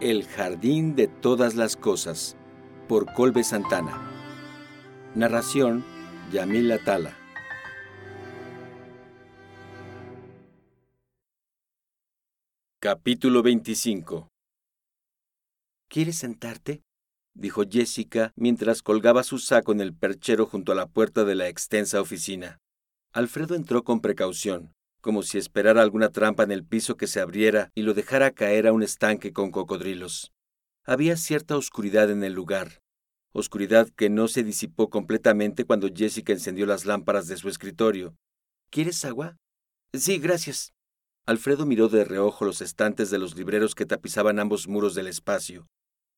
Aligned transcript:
El 0.00 0.26
jardín 0.26 0.96
de 0.96 1.06
todas 1.06 1.54
las 1.54 1.76
cosas, 1.76 2.36
por 2.88 3.12
Colbe 3.14 3.44
Santana. 3.44 4.10
Narración, 5.14 5.84
Yamil 6.32 6.72
Atala. 6.72 7.16
Capítulo 12.80 13.44
25 13.44 14.28
¿Quieres 15.88 16.16
sentarte? 16.16 16.82
dijo 17.32 17.62
Jessica 17.70 18.32
mientras 18.34 18.82
colgaba 18.82 19.22
su 19.22 19.38
saco 19.38 19.70
en 19.70 19.80
el 19.80 19.94
perchero 19.94 20.46
junto 20.46 20.72
a 20.72 20.74
la 20.74 20.86
puerta 20.86 21.24
de 21.24 21.36
la 21.36 21.48
extensa 21.48 22.00
oficina. 22.00 22.58
Alfredo 23.12 23.54
entró 23.54 23.84
con 23.84 24.00
precaución, 24.00 24.73
como 25.04 25.22
si 25.22 25.36
esperara 25.36 25.82
alguna 25.82 26.08
trampa 26.08 26.44
en 26.44 26.50
el 26.50 26.64
piso 26.64 26.96
que 26.96 27.06
se 27.06 27.20
abriera 27.20 27.70
y 27.74 27.82
lo 27.82 27.92
dejara 27.92 28.30
caer 28.30 28.66
a 28.66 28.72
un 28.72 28.82
estanque 28.82 29.34
con 29.34 29.50
cocodrilos. 29.50 30.32
Había 30.82 31.18
cierta 31.18 31.58
oscuridad 31.58 32.10
en 32.10 32.24
el 32.24 32.32
lugar, 32.32 32.80
oscuridad 33.34 33.90
que 33.90 34.08
no 34.08 34.28
se 34.28 34.42
disipó 34.42 34.88
completamente 34.88 35.66
cuando 35.66 35.90
Jessica 35.94 36.32
encendió 36.32 36.64
las 36.64 36.86
lámparas 36.86 37.28
de 37.28 37.36
su 37.36 37.50
escritorio. 37.50 38.16
¿Quieres 38.70 39.04
agua? 39.04 39.36
Sí, 39.92 40.18
gracias. 40.18 40.72
Alfredo 41.26 41.66
miró 41.66 41.90
de 41.90 42.06
reojo 42.06 42.46
los 42.46 42.62
estantes 42.62 43.10
de 43.10 43.18
los 43.18 43.36
libreros 43.36 43.74
que 43.74 43.84
tapizaban 43.84 44.38
ambos 44.38 44.68
muros 44.68 44.94
del 44.94 45.06
espacio. 45.06 45.66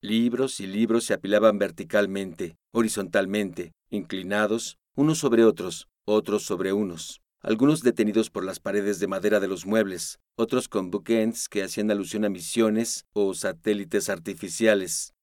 Libros 0.00 0.60
y 0.60 0.68
libros 0.68 1.02
se 1.02 1.14
apilaban 1.14 1.58
verticalmente, 1.58 2.56
horizontalmente, 2.70 3.72
inclinados, 3.90 4.78
unos 4.94 5.18
sobre 5.18 5.42
otros, 5.42 5.88
otros 6.04 6.44
sobre 6.44 6.72
unos, 6.72 7.20
algunos 7.42 7.82
detenidos 7.82 8.30
por 8.30 8.44
las 8.44 8.60
paredes 8.60 8.98
de 8.98 9.06
madera 9.06 9.40
de 9.40 9.48
los 9.48 9.66
muebles, 9.66 10.18
otros 10.36 10.68
con 10.68 10.90
bookends 10.90 11.48
que 11.48 11.62
hacían 11.62 11.90
alusión 11.90 12.24
a 12.24 12.28
misiones 12.28 13.06
o 13.12 13.34
satélites 13.34 14.08
artificiales. 14.08 15.14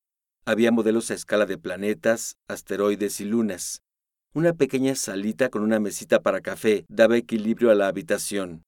Había 0.45 0.71
modelos 0.71 1.11
a 1.11 1.13
escala 1.13 1.45
de 1.45 1.57
planetas, 1.57 2.37
asteroides 2.47 3.19
y 3.21 3.25
lunas. 3.25 3.81
Una 4.33 4.53
pequeña 4.53 4.95
salita 4.95 5.49
con 5.49 5.61
una 5.61 5.79
mesita 5.79 6.21
para 6.21 6.41
café 6.41 6.85
daba 6.89 7.17
equilibrio 7.17 7.71
a 7.71 7.75
la 7.75 7.87
habitación. 7.87 8.63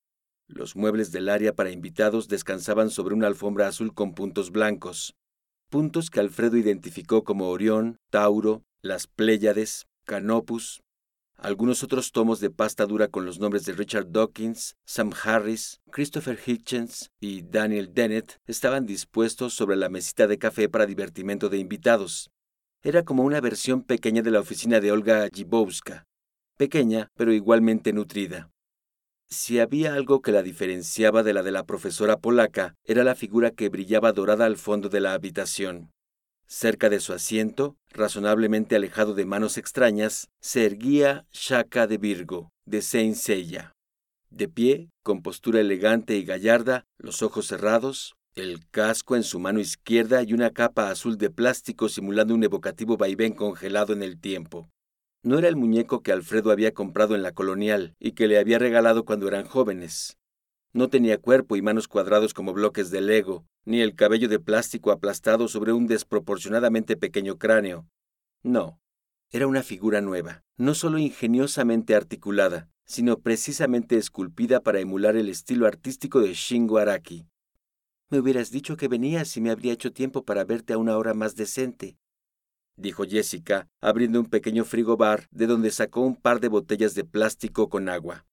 Los 0.48 0.76
muebles 0.76 1.12
del 1.12 1.28
área 1.28 1.54
para 1.54 1.72
invitados 1.72 2.28
descansaban 2.28 2.90
sobre 2.90 3.16
una 3.16 3.28
alfombra 3.28 3.68
azul 3.68 3.94
con 3.94 4.14
puntos 4.14 4.52
blancos, 4.52 5.16
puntos 5.70 6.10
que 6.10 6.20
Alfredo 6.20 6.58
identificó 6.58 7.24
como 7.24 7.50
Orión, 7.50 7.98
Tauro, 8.12 8.64
las 8.82 9.08
Pléyades, 9.08 9.88
Canopus, 10.06 10.84
algunos 11.38 11.84
otros 11.84 12.12
tomos 12.12 12.40
de 12.40 12.50
pasta 12.50 12.86
dura 12.86 13.08
con 13.08 13.26
los 13.26 13.40
nombres 13.40 13.66
de 13.66 13.74
Richard 13.74 14.12
Dawkins, 14.12 14.76
Sam 14.86 15.12
Harris, 15.24 15.82
Christopher 15.92 16.40
Hitchens 16.44 17.12
y 17.20 17.42
Daniel 17.42 17.94
Dennett 17.94 18.40
estaban 18.48 18.86
dispuestos 18.86 19.54
sobre 19.54 19.76
la 19.76 19.90
mesita 19.90 20.28
de 20.28 20.38
café 20.38 20.70
para 20.70 20.86
divertimento 20.86 21.50
de 21.50 21.58
invitados. 21.58 22.32
Era 22.84 23.04
como 23.04 23.24
una 23.24 23.42
versión 23.42 23.84
pequeña 23.84 24.22
de 24.22 24.32
la 24.32 24.40
oficina 24.40 24.80
de 24.80 24.92
Olga 24.92 25.28
Gibowska, 25.34 26.06
pequeña 26.58 27.10
pero 27.16 27.34
igualmente 27.34 27.94
nutrida. 27.94 28.52
Si 29.28 29.60
había 29.60 29.96
algo 29.96 30.22
que 30.22 30.32
la 30.32 30.44
diferenciaba 30.44 31.24
de 31.24 31.34
la 31.34 31.42
de 31.42 31.52
la 31.52 31.66
profesora 31.66 32.18
polaca, 32.18 32.76
era 32.84 33.04
la 33.04 33.16
figura 33.16 33.52
que 33.52 33.70
brillaba 33.70 34.12
dorada 34.12 34.46
al 34.46 34.58
fondo 34.58 34.88
de 34.88 35.00
la 35.00 35.14
habitación. 35.14 35.92
Cerca 36.48 36.90
de 36.90 37.00
su 37.00 37.14
asiento, 37.14 37.76
razonablemente 37.90 38.76
alejado 38.76 39.16
de 39.16 39.26
manos 39.26 39.58
extrañas, 39.58 40.30
se 40.42 40.66
erguía 40.66 41.26
Shaka 41.32 41.88
de 41.88 41.98
Virgo, 41.98 42.52
de 42.66 42.82
Saint 42.82 43.16
Seiya. 43.16 43.72
De 44.30 44.48
pie, 44.48 44.90
con 45.04 45.22
postura 45.22 45.60
elegante 45.60 46.18
y 46.18 46.24
gallarda, 46.24 46.86
los 46.98 47.24
ojos 47.24 47.48
cerrados, 47.48 48.16
el 48.36 48.68
casco 48.70 49.16
en 49.16 49.24
su 49.24 49.40
mano 49.40 49.60
izquierda 49.60 50.22
y 50.22 50.34
una 50.34 50.52
capa 50.52 50.90
azul 50.90 51.18
de 51.18 51.30
plástico 51.30 51.90
simulando 51.90 52.36
un 52.36 52.44
evocativo 52.44 52.98
vaivén 52.98 53.34
congelado 53.34 53.94
en 53.94 54.04
el 54.04 54.20
tiempo. 54.20 54.70
No 55.24 55.40
era 55.40 55.48
el 55.48 55.56
muñeco 55.56 56.04
que 56.04 56.12
Alfredo 56.12 56.52
había 56.52 56.74
comprado 56.74 57.16
en 57.16 57.24
la 57.24 57.32
colonial 57.32 57.96
y 57.98 58.12
que 58.12 58.28
le 58.28 58.38
había 58.38 58.60
regalado 58.60 59.06
cuando 59.06 59.28
eran 59.28 59.46
jóvenes. 59.46 60.18
No 60.76 60.90
tenía 60.90 61.18
cuerpo 61.18 61.56
y 61.56 61.62
manos 61.62 61.88
cuadrados 61.88 62.34
como 62.34 62.52
bloques 62.52 62.92
de 62.92 63.00
Lego, 63.00 63.46
ni 63.64 63.80
el 63.80 63.96
cabello 63.96 64.28
de 64.28 64.40
plástico 64.40 64.92
aplastado 64.92 65.48
sobre 65.48 65.72
un 65.72 65.88
desproporcionadamente 65.88 66.98
pequeño 66.98 67.38
cráneo. 67.38 67.88
No, 68.44 68.82
era 69.32 69.48
una 69.48 69.64
figura 69.64 70.02
nueva, 70.02 70.44
no 70.58 70.76
solo 70.76 70.98
ingeniosamente 70.98 71.96
articulada, 71.96 72.70
sino 72.84 73.20
precisamente 73.20 73.96
esculpida 73.96 74.60
para 74.60 74.82
emular 74.82 75.16
el 75.16 75.30
estilo 75.30 75.66
artístico 75.66 76.20
de 76.20 76.34
Shingo 76.34 76.78
Araki. 76.78 77.26
Me 78.10 78.20
hubieras 78.20 78.52
dicho 78.52 78.76
que 78.76 78.90
venías 78.90 79.38
y 79.38 79.40
me 79.40 79.52
habría 79.52 79.72
hecho 79.72 79.94
tiempo 79.94 80.26
para 80.26 80.44
verte 80.44 80.74
a 80.74 80.78
una 80.78 80.98
hora 80.98 81.14
más 81.14 81.38
decente, 81.38 81.96
dijo 82.76 83.06
Jessica, 83.06 83.70
abriendo 83.80 84.20
un 84.20 84.26
pequeño 84.26 84.66
frigobar 84.66 85.30
de 85.32 85.48
donde 85.48 85.72
sacó 85.72 86.02
un 86.02 86.18
par 86.18 86.42
de 86.42 86.50
botellas 86.50 86.96
de 86.96 87.06
plástico 87.06 87.70
con 87.70 87.88
agua. 87.88 88.26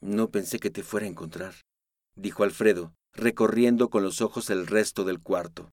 No 0.00 0.30
pensé 0.30 0.58
que 0.58 0.70
te 0.70 0.82
fuera 0.82 1.06
a 1.06 1.08
encontrar, 1.08 1.54
dijo 2.16 2.44
Alfredo, 2.44 2.94
recorriendo 3.12 3.88
con 3.88 4.02
los 4.02 4.20
ojos 4.20 4.50
el 4.50 4.66
resto 4.66 5.04
del 5.04 5.20
cuarto. 5.20 5.70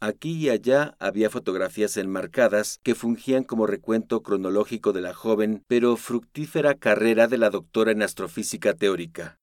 Aquí 0.00 0.32
y 0.32 0.48
allá 0.50 0.96
había 0.98 1.30
fotografías 1.30 1.96
enmarcadas 1.96 2.80
que 2.82 2.96
fungían 2.96 3.44
como 3.44 3.68
recuento 3.68 4.22
cronológico 4.22 4.92
de 4.92 5.00
la 5.00 5.14
joven 5.14 5.62
pero 5.68 5.96
fructífera 5.96 6.74
carrera 6.74 7.28
de 7.28 7.38
la 7.38 7.50
doctora 7.50 7.92
en 7.92 8.02
astrofísica 8.02 8.74
teórica. 8.74 9.38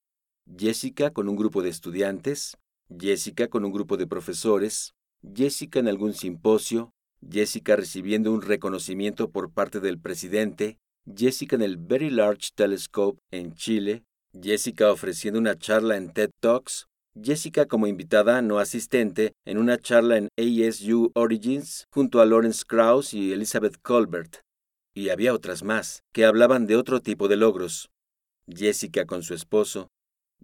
Jessica 0.57 1.11
con 1.11 1.29
un 1.29 1.37
grupo 1.37 1.61
de 1.61 1.69
estudiantes, 1.69 2.57
Jessica 2.89 3.47
con 3.47 3.63
un 3.63 3.71
grupo 3.71 3.97
de 3.97 4.07
profesores, 4.07 4.95
Jessica 5.33 5.79
en 5.79 5.87
algún 5.87 6.13
simposio, 6.13 6.91
Jessica 7.27 7.75
recibiendo 7.75 8.31
un 8.31 8.41
reconocimiento 8.41 9.31
por 9.31 9.51
parte 9.51 9.79
del 9.79 9.99
presidente, 9.99 10.77
Jessica 11.15 11.55
en 11.55 11.61
el 11.61 11.77
Very 11.77 12.09
Large 12.09 12.49
Telescope 12.55 13.21
en 13.31 13.53
Chile, 13.53 14.03
Jessica 14.33 14.91
ofreciendo 14.91 15.39
una 15.39 15.57
charla 15.57 15.97
en 15.97 16.13
TED 16.13 16.29
Talks, 16.39 16.87
Jessica 17.19 17.65
como 17.65 17.87
invitada 17.87 18.41
no 18.41 18.59
asistente 18.59 19.33
en 19.45 19.57
una 19.57 19.77
charla 19.77 20.17
en 20.17 20.29
ASU 20.37 21.11
Origins 21.15 21.85
junto 21.91 22.21
a 22.21 22.25
Lawrence 22.25 22.63
Krauss 22.67 23.13
y 23.13 23.33
Elizabeth 23.33 23.77
Colbert. 23.81 24.41
Y 24.93 25.09
había 25.09 25.33
otras 25.33 25.63
más, 25.63 26.03
que 26.13 26.25
hablaban 26.25 26.67
de 26.67 26.75
otro 26.75 26.99
tipo 27.01 27.27
de 27.27 27.37
logros. 27.37 27.89
Jessica 28.47 29.05
con 29.05 29.23
su 29.23 29.33
esposo, 29.33 29.87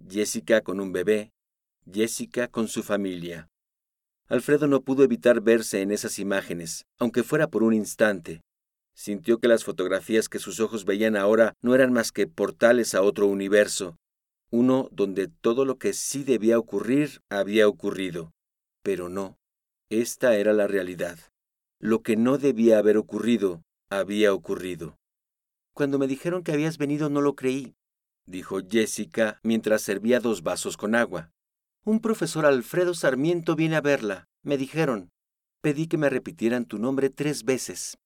Jessica 0.09 0.61
con 0.61 0.79
un 0.79 0.91
bebé, 0.91 1.31
Jessica 1.91 2.47
con 2.47 2.67
su 2.67 2.83
familia. 2.83 3.47
Alfredo 4.27 4.67
no 4.67 4.81
pudo 4.81 5.03
evitar 5.03 5.41
verse 5.41 5.81
en 5.81 5.91
esas 5.91 6.17
imágenes, 6.17 6.85
aunque 6.99 7.23
fuera 7.23 7.47
por 7.47 7.61
un 7.61 7.73
instante, 7.73 8.41
Sintió 8.95 9.39
que 9.39 9.49
las 9.49 9.65
fotografías 9.65 10.29
que 10.29 10.39
sus 10.39 10.59
ojos 10.61 10.85
veían 10.85 11.17
ahora 11.17 11.53
no 11.61 11.75
eran 11.75 11.91
más 11.91 12.11
que 12.13 12.27
portales 12.27 12.95
a 12.95 13.01
otro 13.01 13.27
universo, 13.27 13.97
uno 14.51 14.87
donde 14.91 15.27
todo 15.27 15.65
lo 15.65 15.77
que 15.77 15.91
sí 15.91 16.23
debía 16.23 16.57
ocurrir 16.57 17.21
había 17.29 17.67
ocurrido. 17.67 18.31
Pero 18.83 19.09
no, 19.09 19.37
esta 19.89 20.37
era 20.37 20.53
la 20.53 20.67
realidad. 20.67 21.19
Lo 21.79 22.01
que 22.03 22.15
no 22.15 22.37
debía 22.37 22.79
haber 22.79 22.95
ocurrido, 22.97 23.63
había 23.89 24.33
ocurrido. 24.33 24.95
Cuando 25.73 25.99
me 25.99 26.07
dijeron 26.07 26.41
que 26.41 26.53
habías 26.53 26.77
venido 26.77 27.09
no 27.09 27.19
lo 27.19 27.35
creí, 27.35 27.75
dijo 28.25 28.59
Jessica 28.65 29.39
mientras 29.43 29.81
servía 29.81 30.21
dos 30.21 30.41
vasos 30.41 30.77
con 30.77 30.95
agua. 30.95 31.31
Un 31.83 31.99
profesor 31.99 32.45
Alfredo 32.45 32.93
Sarmiento 32.93 33.57
viene 33.57 33.75
a 33.75 33.81
verla, 33.81 34.25
me 34.41 34.57
dijeron. 34.57 35.09
Pedí 35.61 35.87
que 35.87 35.97
me 35.97 36.09
repitieran 36.09 36.65
tu 36.65 36.77
nombre 36.77 37.09
tres 37.09 37.43
veces. 37.43 37.97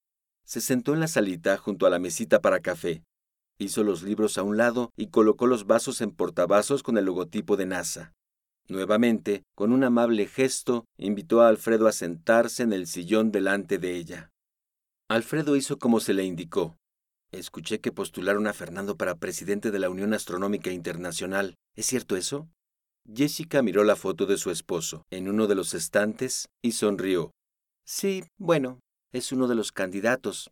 Se 0.50 0.62
sentó 0.62 0.96
en 0.96 1.00
la 1.00 1.08
salita 1.08 1.58
junto 1.58 1.86
a 1.86 1.92
la 1.92 2.00
mesita 2.00 2.42
para 2.42 2.60
café. 2.60 3.04
Hizo 3.60 3.84
los 3.84 4.02
libros 4.02 4.40
a 4.40 4.42
un 4.42 4.58
lado 4.58 4.90
y 4.98 5.10
colocó 5.10 5.46
los 5.46 5.68
vasos 5.68 6.02
en 6.02 6.10
portavasos 6.10 6.82
con 6.82 6.97
el 6.97 7.06
logotipo 7.06 7.56
de 7.56 7.68
NASA. 7.68 8.14
Nuevamente, 8.68 9.44
con 9.56 9.72
un 9.72 9.84
amable 9.84 10.26
gesto, 10.26 10.85
invitó 10.97 11.44
a 11.44 11.50
Alfredo 11.50 11.88
a 11.88 11.91
sentarse 11.91 12.64
en 12.64 12.73
el 12.73 12.88
sillón 12.88 13.32
delante 13.32 13.78
de 13.78 13.96
ella. 13.96 14.32
Alfredo 15.08 15.56
hizo 15.56 15.78
como 15.78 16.00
se 16.00 16.16
le 16.16 16.23
indicó. 16.23 16.78
Escuché 17.32 17.79
que 17.79 17.91
postularon 17.91 18.47
a 18.47 18.53
Fernando 18.53 18.97
para 18.97 19.20
presidente 19.20 19.70
de 19.70 19.78
la 19.78 19.91
Unión 19.91 20.16
Astronómica 20.16 20.72
Internacional. 20.72 21.53
¿Es 21.76 21.85
cierto 21.85 22.16
eso? 22.16 22.50
Jessica 23.08 23.62
miró 23.62 23.84
la 23.84 23.96
foto 23.96 24.26
de 24.26 24.38
su 24.38 24.50
esposo 24.50 25.03
en 25.12 25.29
uno 25.29 25.46
de 25.46 25.53
los 25.53 25.76
estantes 25.76 26.47
y 26.64 26.72
sonrió. 26.72 27.29
Sí, 27.85 28.23
bueno, 28.40 28.79
es 29.11 29.32
uno 29.32 29.47
de 29.47 29.56
los 29.56 29.72
candidatos. 29.72 30.52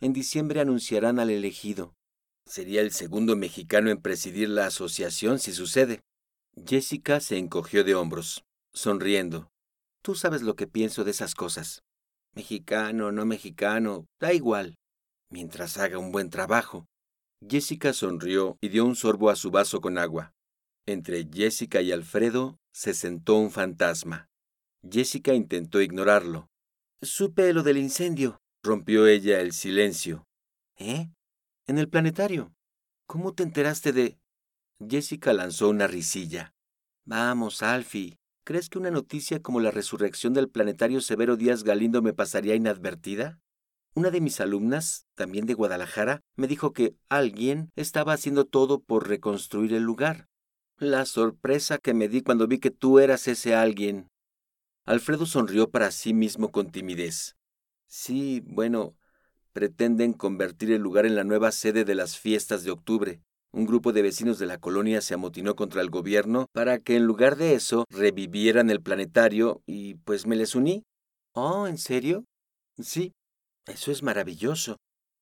En 0.00 0.12
diciembre 0.12 0.60
anunciarán 0.60 1.18
al 1.18 1.30
elegido. 1.30 1.94
Sería 2.46 2.82
el 2.82 2.92
segundo 2.92 3.36
mexicano 3.36 3.90
en 3.90 4.00
presidir 4.00 4.48
la 4.48 4.66
asociación 4.66 5.38
si 5.38 5.52
sucede. 5.52 6.00
Jessica 6.66 7.20
se 7.20 7.38
encogió 7.38 7.84
de 7.84 7.94
hombros, 7.94 8.44
sonriendo. 8.72 9.50
Tú 10.02 10.14
sabes 10.14 10.42
lo 10.42 10.54
que 10.54 10.66
pienso 10.66 11.04
de 11.04 11.12
esas 11.12 11.34
cosas. 11.34 11.82
Mexicano, 12.34 13.12
no 13.12 13.24
mexicano, 13.24 14.06
da 14.20 14.32
igual, 14.34 14.74
mientras 15.30 15.78
haga 15.78 15.98
un 15.98 16.12
buen 16.12 16.30
trabajo. 16.30 16.86
Jessica 17.48 17.92
sonrió 17.92 18.58
y 18.60 18.68
dio 18.68 18.84
un 18.84 18.96
sorbo 18.96 19.30
a 19.30 19.36
su 19.36 19.50
vaso 19.50 19.80
con 19.80 19.98
agua. 19.98 20.32
Entre 20.86 21.26
Jessica 21.32 21.80
y 21.80 21.92
Alfredo 21.92 22.58
se 22.72 22.92
sentó 22.92 23.36
un 23.36 23.50
fantasma. 23.50 24.28
Jessica 24.88 25.32
intentó 25.32 25.80
ignorarlo. 25.80 26.48
Supe 27.04 27.52
lo 27.52 27.62
del 27.62 27.76
incendio, 27.76 28.40
rompió 28.62 29.06
ella 29.06 29.40
el 29.40 29.52
silencio. 29.52 30.26
¿Eh? 30.78 31.10
En 31.66 31.78
el 31.78 31.90
planetario. 31.90 32.54
¿Cómo 33.06 33.34
te 33.34 33.42
enteraste 33.42 33.92
de...? 33.92 34.18
Jessica 34.80 35.34
lanzó 35.34 35.68
una 35.68 35.86
risilla. 35.86 36.54
Vamos, 37.04 37.62
Alfie. 37.62 38.16
¿Crees 38.44 38.70
que 38.70 38.78
una 38.78 38.90
noticia 38.90 39.42
como 39.42 39.60
la 39.60 39.70
resurrección 39.70 40.32
del 40.32 40.48
planetario 40.48 41.02
Severo 41.02 41.36
Díaz 41.36 41.62
Galindo 41.62 42.00
me 42.00 42.14
pasaría 42.14 42.54
inadvertida? 42.54 43.38
Una 43.94 44.10
de 44.10 44.22
mis 44.22 44.40
alumnas, 44.40 45.06
también 45.14 45.44
de 45.44 45.54
Guadalajara, 45.54 46.22
me 46.36 46.46
dijo 46.46 46.72
que 46.72 46.96
alguien 47.10 47.70
estaba 47.76 48.14
haciendo 48.14 48.46
todo 48.46 48.82
por 48.82 49.08
reconstruir 49.08 49.74
el 49.74 49.82
lugar. 49.82 50.26
La 50.78 51.04
sorpresa 51.04 51.76
que 51.76 51.92
me 51.92 52.08
di 52.08 52.22
cuando 52.22 52.46
vi 52.46 52.58
que 52.58 52.70
tú 52.70 52.98
eras 52.98 53.28
ese 53.28 53.54
alguien. 53.54 54.10
Alfredo 54.86 55.24
sonrió 55.24 55.70
para 55.70 55.90
sí 55.90 56.12
mismo 56.12 56.52
con 56.52 56.70
timidez. 56.70 57.36
Sí, 57.86 58.42
bueno, 58.44 58.94
pretenden 59.54 60.12
convertir 60.12 60.72
el 60.72 60.82
lugar 60.82 61.06
en 61.06 61.14
la 61.14 61.24
nueva 61.24 61.52
sede 61.52 61.84
de 61.84 61.94
las 61.94 62.18
fiestas 62.18 62.64
de 62.64 62.70
octubre. 62.70 63.22
Un 63.50 63.64
grupo 63.64 63.94
de 63.94 64.02
vecinos 64.02 64.38
de 64.38 64.44
la 64.46 64.58
colonia 64.58 65.00
se 65.00 65.14
amotinó 65.14 65.56
contra 65.56 65.80
el 65.80 65.88
gobierno 65.88 66.48
para 66.52 66.80
que 66.80 66.96
en 66.96 67.04
lugar 67.06 67.36
de 67.36 67.54
eso 67.54 67.84
revivieran 67.88 68.68
el 68.68 68.82
planetario 68.82 69.62
y 69.64 69.94
pues 69.94 70.26
me 70.26 70.36
les 70.36 70.54
uní. 70.54 70.84
Oh, 71.32 71.66
¿en 71.66 71.78
serio? 71.78 72.24
Sí, 72.78 73.14
eso 73.66 73.90
es 73.90 74.02
maravilloso. 74.02 74.76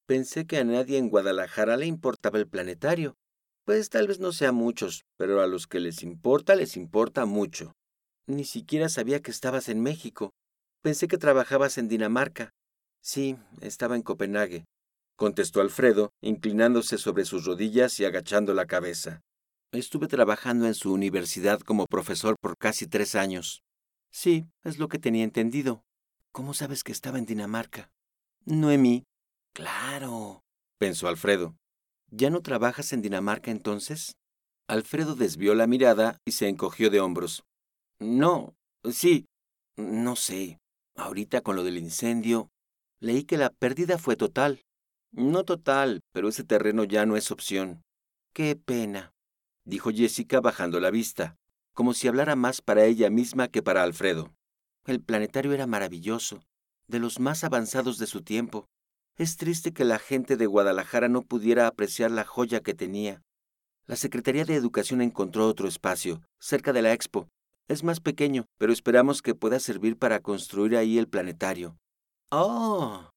Pensé 0.06 0.44
que 0.44 0.58
a 0.58 0.64
nadie 0.64 0.98
en 0.98 1.08
Guadalajara 1.08 1.76
le 1.76 1.86
importaba 1.86 2.38
el 2.38 2.48
planetario. 2.48 3.14
Pues 3.64 3.90
tal 3.90 4.08
vez 4.08 4.18
no 4.18 4.32
sea 4.32 4.50
muchos, 4.50 5.04
pero 5.16 5.40
a 5.40 5.46
los 5.46 5.68
que 5.68 5.78
les 5.78 6.02
importa 6.02 6.56
les 6.56 6.76
importa 6.76 7.26
mucho. 7.26 7.74
Ni 8.26 8.44
siquiera 8.44 8.88
sabía 8.88 9.20
que 9.20 9.30
estabas 9.30 9.68
en 9.68 9.82
México. 9.82 10.30
Pensé 10.82 11.08
que 11.08 11.18
trabajabas 11.18 11.78
en 11.78 11.88
Dinamarca. 11.88 12.50
Sí, 13.00 13.36
estaba 13.60 13.96
en 13.96 14.02
Copenhague, 14.02 14.64
contestó 15.16 15.60
Alfredo, 15.60 16.10
inclinándose 16.20 16.98
sobre 16.98 17.24
sus 17.24 17.44
rodillas 17.44 17.98
y 18.00 18.04
agachando 18.04 18.54
la 18.54 18.66
cabeza. 18.66 19.20
Estuve 19.72 20.06
trabajando 20.06 20.66
en 20.66 20.74
su 20.74 20.92
universidad 20.92 21.60
como 21.60 21.86
profesor 21.86 22.36
por 22.40 22.56
casi 22.58 22.86
tres 22.86 23.14
años. 23.14 23.62
Sí, 24.10 24.46
es 24.64 24.78
lo 24.78 24.88
que 24.88 24.98
tenía 24.98 25.24
entendido. 25.24 25.82
¿Cómo 26.30 26.54
sabes 26.54 26.84
que 26.84 26.92
estaba 26.92 27.18
en 27.18 27.26
Dinamarca? 27.26 27.90
Noemí. 28.44 29.04
Claro, 29.54 30.42
pensó 30.78 31.08
Alfredo. 31.08 31.56
¿Ya 32.10 32.30
no 32.30 32.42
trabajas 32.42 32.92
en 32.92 33.02
Dinamarca 33.02 33.50
entonces? 33.50 34.16
Alfredo 34.68 35.14
desvió 35.14 35.54
la 35.54 35.66
mirada 35.66 36.18
y 36.26 36.32
se 36.32 36.48
encogió 36.48 36.90
de 36.90 37.00
hombros. 37.00 37.44
No, 38.02 38.56
sí, 38.90 39.26
no 39.76 40.16
sé. 40.16 40.58
Ahorita 40.96 41.40
con 41.40 41.56
lo 41.56 41.62
del 41.62 41.78
incendio, 41.78 42.50
leí 43.00 43.24
que 43.24 43.38
la 43.38 43.50
pérdida 43.50 43.96
fue 43.96 44.16
total. 44.16 44.60
No 45.12 45.44
total, 45.44 46.00
pero 46.12 46.28
ese 46.28 46.42
terreno 46.42 46.84
ya 46.84 47.06
no 47.06 47.16
es 47.16 47.30
opción. 47.30 47.82
Qué 48.34 48.56
pena, 48.56 49.12
dijo 49.64 49.90
Jessica 49.90 50.40
bajando 50.40 50.80
la 50.80 50.90
vista, 50.90 51.36
como 51.74 51.94
si 51.94 52.08
hablara 52.08 52.34
más 52.34 52.60
para 52.60 52.84
ella 52.84 53.08
misma 53.08 53.48
que 53.48 53.62
para 53.62 53.82
Alfredo. 53.82 54.34
El 54.84 55.00
planetario 55.00 55.52
era 55.52 55.66
maravilloso, 55.66 56.42
de 56.88 56.98
los 56.98 57.20
más 57.20 57.44
avanzados 57.44 57.98
de 57.98 58.06
su 58.06 58.22
tiempo. 58.22 58.66
Es 59.16 59.36
triste 59.36 59.72
que 59.72 59.84
la 59.84 59.98
gente 59.98 60.36
de 60.36 60.46
Guadalajara 60.46 61.08
no 61.08 61.22
pudiera 61.22 61.68
apreciar 61.68 62.10
la 62.10 62.24
joya 62.24 62.60
que 62.60 62.74
tenía. 62.74 63.22
La 63.86 63.96
Secretaría 63.96 64.44
de 64.44 64.56
Educación 64.56 65.02
encontró 65.02 65.46
otro 65.46 65.68
espacio, 65.68 66.22
cerca 66.40 66.72
de 66.72 66.82
la 66.82 66.92
expo, 66.92 67.28
es 67.72 67.82
más 67.82 68.00
pequeño, 68.00 68.46
pero 68.58 68.72
esperamos 68.72 69.22
que 69.22 69.34
pueda 69.34 69.58
servir 69.58 69.98
para 69.98 70.20
construir 70.20 70.76
ahí 70.76 70.98
el 70.98 71.08
planetario. 71.08 71.76
¡Oh! 72.30 73.10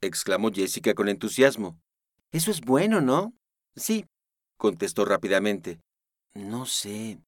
exclamó 0.00 0.50
Jessica 0.50 0.94
con 0.94 1.08
entusiasmo. 1.08 1.78
Eso 2.32 2.50
es 2.50 2.60
bueno, 2.60 3.00
¿no? 3.00 3.34
Sí, 3.76 4.06
contestó 4.56 5.04
rápidamente. 5.04 5.80
No 6.34 6.66
sé, 6.66 7.18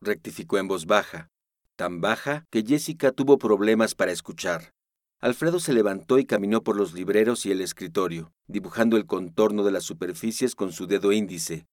rectificó 0.00 0.58
en 0.58 0.68
voz 0.68 0.86
baja, 0.86 1.28
tan 1.76 2.00
baja 2.00 2.44
que 2.50 2.62
Jessica 2.62 3.10
tuvo 3.10 3.38
problemas 3.38 3.94
para 3.94 4.12
escuchar. 4.12 4.72
Alfredo 5.20 5.58
se 5.58 5.72
levantó 5.72 6.18
y 6.18 6.26
caminó 6.26 6.62
por 6.62 6.76
los 6.76 6.92
libreros 6.92 7.46
y 7.46 7.50
el 7.50 7.62
escritorio, 7.62 8.32
dibujando 8.46 8.96
el 8.96 9.06
contorno 9.06 9.64
de 9.64 9.72
las 9.72 9.84
superficies 9.84 10.54
con 10.54 10.70
su 10.72 10.86
dedo 10.86 11.12
índice. 11.12 11.66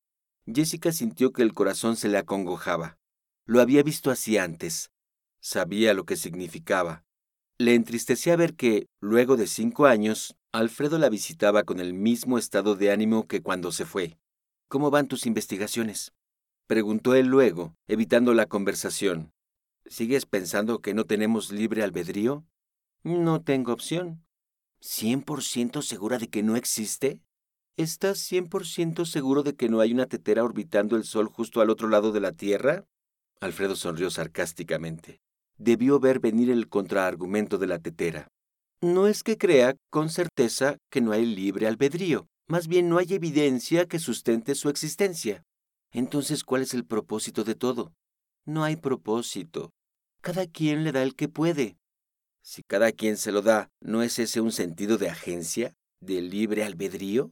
Jessica 0.46 0.92
sintió 0.92 1.32
que 1.32 1.44
el 1.44 1.54
corazón 1.54 1.98
se 1.98 2.08
le 2.08 2.18
acongojaba. 2.18 2.98
Lo 3.52 3.60
había 3.60 3.84
visto 3.84 4.12
así 4.12 4.38
antes. 4.38 4.92
Sabía 5.42 5.94
lo 5.94 6.06
que 6.06 6.16
significaba. 6.16 7.04
Le 7.58 7.76
entristecía 7.76 8.38
ver 8.38 8.56
que, 8.56 8.88
luego 9.02 9.36
de 9.36 9.46
cinco 9.46 9.88
años, 9.88 10.38
Alfredo 10.54 10.98
la 10.98 11.10
visitaba 11.10 11.64
con 11.64 11.82
el 11.82 11.94
mismo 11.94 12.38
estado 12.38 12.78
de 12.78 12.94
ánimo 12.94 13.28
que 13.28 13.42
cuando 13.42 13.74
se 13.74 13.84
fue. 13.84 14.18
¿Cómo 14.70 14.90
van 14.90 15.10
tus 15.10 15.26
investigaciones? 15.26 16.14
preguntó 16.66 17.14
él 17.14 17.28
luego, 17.28 17.76
evitando 17.90 18.34
la 18.34 18.46
conversación. 18.46 19.34
¿Sigues 19.86 20.26
pensando 20.26 20.80
que 20.80 20.94
no 20.94 21.04
tenemos 21.04 21.52
libre 21.52 21.84
albedrío? 21.84 22.46
No 23.04 23.42
tengo 23.42 23.74
opción. 23.74 24.24
¿Cien 24.80 25.22
por 25.24 25.44
ciento 25.44 25.82
segura 25.82 26.20
de 26.20 26.30
que 26.30 26.42
no 26.42 26.56
existe? 26.56 27.20
¿Estás 27.76 28.18
cien 28.20 28.48
por 28.48 28.66
ciento 28.66 29.04
seguro 29.04 29.44
de 29.44 29.58
que 29.58 29.68
no 29.68 29.82
hay 29.82 29.92
una 29.92 30.06
tetera 30.06 30.42
orbitando 30.42 30.96
el 30.96 31.04
Sol 31.04 31.28
justo 31.28 31.60
al 31.60 31.70
otro 31.70 31.90
lado 31.90 32.14
de 32.14 32.22
la 32.22 32.32
Tierra? 32.32 32.86
Alfredo 33.42 33.76
sonrió 33.76 34.12
sarcásticamente. 34.12 35.20
Debió 35.58 36.00
ver 36.00 36.20
venir 36.20 36.52
el 36.52 36.70
contraargumento 36.70 37.58
de 37.58 37.68
la 37.68 37.80
tetera. 37.80 38.28
No 38.82 39.08
es 39.08 39.24
que 39.24 39.38
crea 39.38 39.76
con 39.90 40.10
certeza 40.10 40.78
que 40.92 41.02
no 41.02 41.12
hay 41.12 41.26
libre 41.26 41.68
albedrío, 41.68 42.28
más 42.48 42.68
bien 42.68 42.88
no 42.88 43.00
hay 43.00 43.08
evidencia 43.10 43.88
que 43.88 44.00
sustente 44.00 44.56
su 44.56 44.70
existencia. 44.70 45.44
Entonces, 45.92 46.44
¿cuál 46.44 46.62
es 46.62 46.74
el 46.74 46.86
propósito 46.86 47.44
de 47.44 47.56
todo? 47.56 47.94
No 48.46 48.64
hay 48.64 48.76
propósito. 48.76 49.72
Cada 50.22 50.46
quien 50.46 50.84
le 50.84 50.92
da 50.92 51.02
el 51.04 51.16
que 51.16 51.28
puede. 51.28 51.78
Si 52.44 52.64
cada 52.64 52.92
quien 52.92 53.18
se 53.18 53.32
lo 53.32 53.42
da, 53.42 53.70
¿no 53.82 54.04
es 54.04 54.20
ese 54.20 54.42
un 54.42 54.52
sentido 54.52 54.98
de 54.98 55.10
agencia, 55.10 55.74
de 56.00 56.22
libre 56.22 56.64
albedrío? 56.64 57.32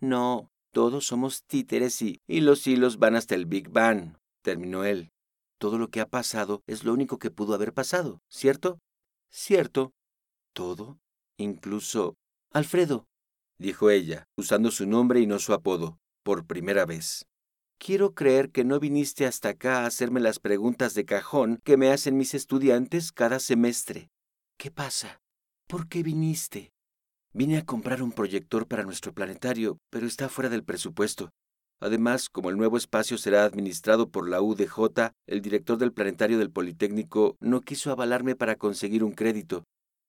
No, 0.00 0.50
todos 0.70 1.06
somos 1.06 1.44
títeres 1.44 2.00
y, 2.02 2.20
y 2.26 2.40
los 2.40 2.66
hilos 2.66 2.98
van 2.98 3.16
hasta 3.16 3.34
el 3.34 3.46
Big 3.46 3.70
Bang, 3.70 4.16
terminó 4.42 4.84
él. 4.84 5.10
Todo 5.58 5.78
lo 5.78 5.88
que 5.88 6.00
ha 6.00 6.08
pasado 6.08 6.62
es 6.66 6.84
lo 6.84 6.92
único 6.92 7.18
que 7.18 7.30
pudo 7.30 7.54
haber 7.54 7.72
pasado, 7.72 8.20
¿cierto? 8.28 8.78
Cierto. 9.30 9.92
¿Todo? 10.52 10.98
Incluso... 11.38 12.16
Alfredo, 12.52 13.06
dijo 13.58 13.90
ella, 13.90 14.24
usando 14.36 14.70
su 14.70 14.86
nombre 14.86 15.20
y 15.20 15.26
no 15.26 15.38
su 15.38 15.52
apodo, 15.52 15.98
por 16.22 16.46
primera 16.46 16.84
vez. 16.84 17.26
Quiero 17.78 18.14
creer 18.14 18.50
que 18.50 18.64
no 18.64 18.80
viniste 18.80 19.26
hasta 19.26 19.50
acá 19.50 19.80
a 19.80 19.86
hacerme 19.86 20.20
las 20.20 20.38
preguntas 20.38 20.94
de 20.94 21.04
cajón 21.04 21.58
que 21.64 21.76
me 21.76 21.90
hacen 21.90 22.16
mis 22.16 22.34
estudiantes 22.34 23.12
cada 23.12 23.38
semestre. 23.38 24.10
¿Qué 24.56 24.70
pasa? 24.70 25.20
¿Por 25.66 25.88
qué 25.88 26.02
viniste? 26.02 26.72
Vine 27.34 27.58
a 27.58 27.66
comprar 27.66 28.02
un 28.02 28.12
proyector 28.12 28.66
para 28.66 28.84
nuestro 28.84 29.12
planetario, 29.12 29.78
pero 29.90 30.06
está 30.06 30.30
fuera 30.30 30.48
del 30.48 30.64
presupuesto. 30.64 31.30
Además, 31.80 32.30
como 32.30 32.50
el 32.50 32.56
nuevo 32.56 32.76
espacio 32.76 33.18
será 33.18 33.44
administrado 33.44 34.08
por 34.08 34.28
la 34.28 34.40
UDJ, 34.40 35.12
el 35.26 35.42
director 35.42 35.76
del 35.76 35.92
planetario 35.92 36.38
del 36.38 36.50
Politécnico 36.50 37.36
no 37.40 37.60
quiso 37.60 37.90
avalarme 37.90 38.34
para 38.34 38.56
conseguir 38.56 39.04
un 39.04 39.12
crédito. 39.12 39.64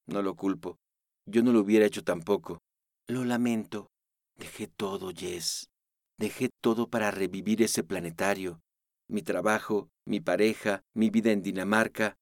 No 0.07 0.21
lo 0.21 0.35
culpo. 0.35 0.77
Yo 1.25 1.43
no 1.43 1.51
lo 1.51 1.59
hubiera 1.59 1.85
hecho 1.85 2.03
tampoco. 2.03 2.59
Lo 3.07 3.25
lamento. 3.25 3.89
Dejé 4.37 4.67
todo, 4.67 5.11
Jess. 5.13 5.69
Dejé 6.17 6.49
todo 6.61 6.89
para 6.89 7.11
revivir 7.11 7.61
ese 7.61 7.83
planetario. 7.83 8.61
Mi 9.09 9.21
trabajo, 9.21 9.89
mi 10.05 10.19
pareja, 10.21 10.83
mi 10.93 11.09
vida 11.09 11.31
en 11.31 11.43
Dinamarca. 11.43 12.15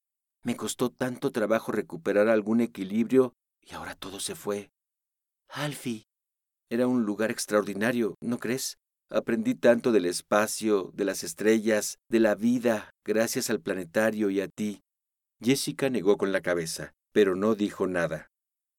Me 0.43 0.55
costó 0.55 0.89
tanto 0.89 1.31
trabajo 1.31 1.71
recuperar 1.71 2.29
algún 2.29 2.61
equilibrio 2.61 3.33
y 3.61 3.73
ahora 3.73 3.95
todo 3.95 4.19
se 4.19 4.35
fue. 4.35 4.71
Alfie. 5.49 6.07
Era 6.69 6.87
un 6.87 7.03
lugar 7.03 7.31
extraordinario, 7.31 8.15
¿no 8.21 8.39
crees? 8.39 8.77
Aprendí 9.11 9.53
tanto 9.53 9.91
del 9.91 10.07
espacio, 10.07 10.91
de 10.95 11.05
las 11.05 11.23
estrellas, 11.23 11.99
de 12.09 12.19
la 12.19 12.33
vida, 12.33 12.89
gracias 13.05 13.51
al 13.51 13.61
planetario 13.61 14.31
y 14.31 14.41
a 14.41 14.47
ti. 14.47 14.81
Jessica 15.39 15.91
negó 15.91 16.17
con 16.17 16.31
la 16.31 16.41
cabeza, 16.41 16.93
pero 17.11 17.35
no 17.35 17.53
dijo 17.53 17.85
nada. 17.85 18.31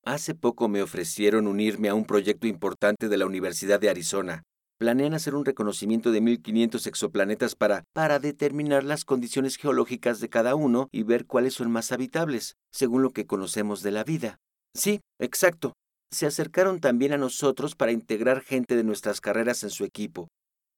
Hace 0.04 0.34
poco 0.34 0.68
me 0.68 0.82
ofrecieron 0.82 1.46
unirme 1.46 1.88
a 1.88 1.94
un 1.94 2.06
proyecto 2.06 2.48
importante 2.48 3.08
de 3.08 3.16
la 3.16 3.26
Universidad 3.26 3.78
de 3.78 3.88
Arizona. 3.88 4.42
Planean 4.78 5.14
hacer 5.14 5.36
un 5.36 5.44
reconocimiento 5.44 6.10
de 6.10 6.20
1500 6.20 6.86
exoplanetas 6.88 7.54
para, 7.54 7.84
para 7.92 8.18
determinar 8.18 8.82
las 8.82 9.04
condiciones 9.04 9.56
geológicas 9.56 10.20
de 10.20 10.28
cada 10.28 10.56
uno 10.56 10.88
y 10.90 11.04
ver 11.04 11.26
cuáles 11.26 11.54
son 11.54 11.70
más 11.70 11.92
habitables, 11.92 12.56
según 12.72 13.02
lo 13.02 13.10
que 13.10 13.26
conocemos 13.26 13.82
de 13.82 13.92
la 13.92 14.02
vida. 14.02 14.38
Sí, 14.74 15.00
exacto 15.20 15.74
se 16.10 16.26
acercaron 16.26 16.80
también 16.80 17.12
a 17.12 17.18
nosotros 17.18 17.74
para 17.74 17.92
integrar 17.92 18.42
gente 18.42 18.76
de 18.76 18.84
nuestras 18.84 19.20
carreras 19.20 19.62
en 19.62 19.70
su 19.70 19.84
equipo. 19.84 20.28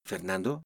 ¿Fernando? 0.05 0.63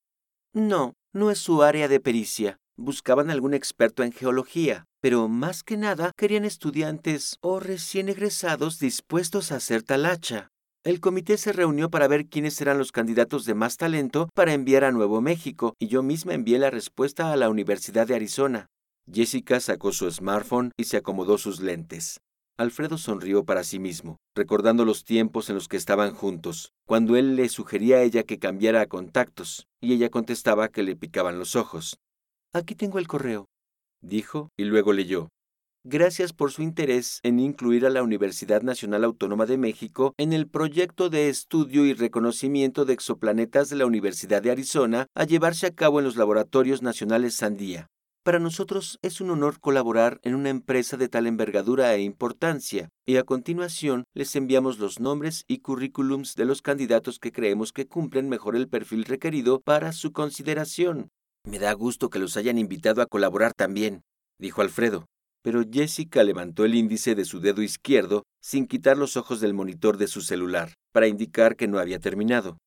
No, 0.55 0.95
no 1.13 1.31
es 1.31 1.39
su 1.39 1.63
área 1.63 1.89
de 1.89 2.01
pericia. 2.01 2.59
Buscaban 2.77 3.31
algún 3.31 3.55
experto 3.55 4.03
en 4.03 4.13
geología. 4.13 4.85
pero 5.03 5.27
más 5.27 5.65
que 5.65 5.77
nada 5.77 6.13
querían 6.17 6.45
estudiantes 6.45 7.37
o 7.43 7.59
recién 7.59 8.09
egresados 8.09 8.79
dispuestos 8.79 9.51
a 9.51 9.57
hacer 9.57 9.83
talacha. 9.83 10.49
El 10.85 11.01
comité 11.01 11.39
se 11.39 11.53
reunió 11.53 11.91
para 11.91 12.07
ver 12.07 12.29
quiénes 12.29 12.61
eran 12.61 12.79
los 12.79 12.93
candidatos 12.93 13.45
de 13.45 13.55
más 13.55 13.77
talento 13.77 14.29
para 14.33 14.53
enviar 14.53 14.85
a 14.85 14.93
Nuevo 14.93 15.21
México 15.21 15.75
y 15.81 15.89
yo 15.89 16.05
misma 16.05 16.35
envié 16.35 16.59
la 16.61 16.71
respuesta 16.71 17.33
a 17.33 17.37
la 17.37 17.51
Universidad 17.51 18.07
de 18.07 18.15
Arizona. 18.15 18.67
Jessica 19.13 19.59
sacó 19.59 19.93
su 19.93 20.09
smartphone 20.09 20.71
y 20.77 20.85
se 20.85 20.99
acomodó 20.99 21.37
sus 21.37 21.61
lentes. 21.61 22.21
Alfredo 22.59 22.99
sonrió 22.99 23.45
para 23.45 23.65
sí 23.65 23.79
mismo, 23.79 24.19
recordando 24.35 24.85
los 24.85 25.05
tiempos 25.05 25.49
en 25.49 25.55
los 25.55 25.69
que 25.69 25.77
estaban 25.77 26.15
juntos, 26.15 26.73
cuando 26.87 27.17
él 27.17 27.35
le 27.37 27.49
sugería 27.49 27.97
a 27.97 28.03
ella 28.03 28.23
que 28.25 28.39
cambiara 28.39 28.83
a 28.83 28.87
contactos, 28.87 29.67
y 29.81 29.95
ella 29.95 30.11
contestaba 30.11 30.69
que 30.69 30.83
le 30.83 30.95
picaban 30.95 31.39
los 31.39 31.57
ojos. 31.57 31.99
Aquí 32.53 32.75
tengo 32.75 32.99
el 32.99 33.09
correo, 33.09 33.47
dijo, 34.03 34.51
y 34.59 34.65
luego 34.65 34.93
leyó. 34.93 35.29
Gracias 35.85 36.33
por 36.33 36.53
su 36.53 36.63
interés 36.63 37.19
en 37.25 37.41
incluir 37.41 37.85
a 37.85 37.91
la 37.91 38.05
Universidad 38.05 38.63
Nacional 38.63 39.03
Autónoma 39.03 39.47
de 39.47 39.59
México 39.59 40.15
en 40.17 40.33
el 40.33 40.47
proyecto 40.47 41.11
de 41.11 41.29
estudio 41.29 41.85
y 41.87 41.93
reconocimiento 41.93 42.85
de 42.85 42.93
exoplanetas 42.93 43.69
de 43.69 43.77
la 43.77 43.87
Universidad 43.87 44.43
de 44.43 44.53
Arizona 44.53 45.07
a 45.17 45.25
llevarse 45.25 45.67
a 45.67 45.75
cabo 45.75 45.99
en 45.99 46.05
los 46.05 46.15
laboratorios 46.15 46.83
nacionales 46.83 47.35
Sandía. 47.35 47.89
Para 48.25 48.39
nosotros 48.39 49.01
es 49.03 49.21
un 49.21 49.31
honor 49.31 49.59
colaborar 49.59 50.21
en 50.23 50.37
una 50.37 50.49
empresa 50.49 50.97
de 50.97 51.09
tal 51.09 51.27
envergadura 51.27 51.93
e 51.93 52.03
importancia, 52.03 52.89
y 53.05 53.17
a 53.17 53.25
continuación 53.25 54.05
les 54.15 54.37
enviamos 54.37 54.79
los 54.79 55.01
nombres 55.01 55.43
y 55.49 55.59
currículums 55.59 56.37
de 56.37 56.45
los 56.45 56.63
candidatos 56.63 57.19
que 57.19 57.33
creemos 57.33 57.73
que 57.73 57.89
cumplen 57.89 58.29
mejor 58.29 58.55
el 58.55 58.69
perfil 58.69 59.07
requerido 59.07 59.61
para 59.61 59.91
su 59.91 60.13
consideración. 60.13 61.09
Me 61.45 61.59
da 61.59 61.73
gusto 61.73 62.11
que 62.11 62.21
los 62.21 62.37
hayan 62.37 62.59
invitado 62.59 63.03
a 63.03 63.07
colaborar 63.07 63.55
también, 63.55 64.03
dijo 64.39 64.63
Alfredo. 64.63 65.07
Pero 65.43 65.65
Jessica 65.69 66.23
levantó 66.23 66.65
el 66.65 66.77
índice 66.77 67.17
de 67.17 67.25
su 67.25 67.41
dedo 67.41 67.61
izquierdo 67.61 68.23
sin 68.41 68.69
quitar 68.69 68.97
los 68.97 69.17
ojos 69.17 69.41
del 69.41 69.53
monitor 69.53 69.97
de 69.97 70.07
su 70.07 70.21
celular, 70.21 70.75
para 70.93 71.09
indicar 71.09 71.57
que 71.57 71.67
no 71.67 71.81
había 71.81 71.99
terminado. 71.99 72.59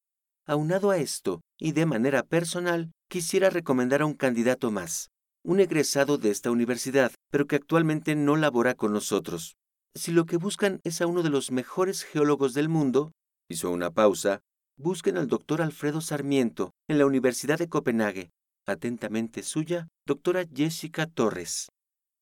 Aunado 0.46 0.92
a 0.92 0.98
esto, 0.98 1.40
y 1.58 1.72
de 1.72 1.86
manera 1.86 2.24
personal, 2.24 2.92
quisiera 3.10 3.50
recomendar 3.50 4.02
a 4.02 4.06
un 4.06 4.16
candidato 4.16 4.70
más, 4.72 5.08
un 5.46 5.60
egresado 5.60 6.18
de 6.18 6.32
esta 6.32 6.50
universidad, 6.50 7.12
pero 7.30 7.46
que 7.46 7.56
actualmente 7.56 8.16
no 8.16 8.36
labora 8.36 8.74
con 8.74 8.92
nosotros. 8.92 9.56
Si 9.94 10.12
lo 10.12 10.26
que 10.26 10.38
buscan 10.38 10.82
es 10.84 11.02
a 11.02 11.08
uno 11.08 11.22
de 11.22 11.30
los 11.30 11.52
mejores 11.52 12.04
geólogos 12.04 12.54
del 12.54 12.68
mundo, 12.68 13.12
hizo 13.48 13.70
una 13.70 13.92
pausa, 13.92 14.42
busquen 14.76 15.18
al 15.18 15.28
doctor 15.28 15.62
Alfredo 15.62 16.02
Sarmiento 16.02 16.72
en 16.90 16.98
la 16.98 17.06
Universidad 17.06 17.60
de 17.60 17.70
Copenhague. 17.70 18.32
Atentamente 18.68 19.44
suya, 19.44 19.88
doctora 20.08 20.46
Jessica 20.52 21.06
Torres. 21.06 21.70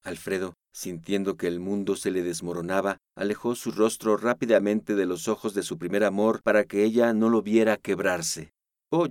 Alfredo, 0.04 0.56
sintiendo 0.74 1.38
que 1.38 1.48
el 1.48 1.62
mundo 1.62 1.96
se 1.96 2.12
le 2.12 2.24
desmoronaba, 2.24 2.98
alejó 3.16 3.56
su 3.56 3.72
rostro 3.72 4.18
rápidamente 4.18 4.96
de 4.96 5.06
los 5.06 5.30
ojos 5.30 5.54
de 5.54 5.64
su 5.64 5.78
primer 5.78 6.04
amor 6.04 6.42
para 6.44 6.66
que 6.66 6.84
ella 6.84 7.14
no 7.14 7.30
lo 7.30 7.42
viera 7.42 7.78
quebrarse. 7.78 8.52
Oh, 8.92 9.08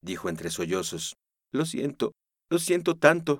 dijo 0.00 0.28
entre 0.28 0.50
sollozos. 0.50 1.16
Lo 1.52 1.66
siento, 1.66 2.12
lo 2.50 2.58
siento 2.58 2.96
tanto. 2.96 3.38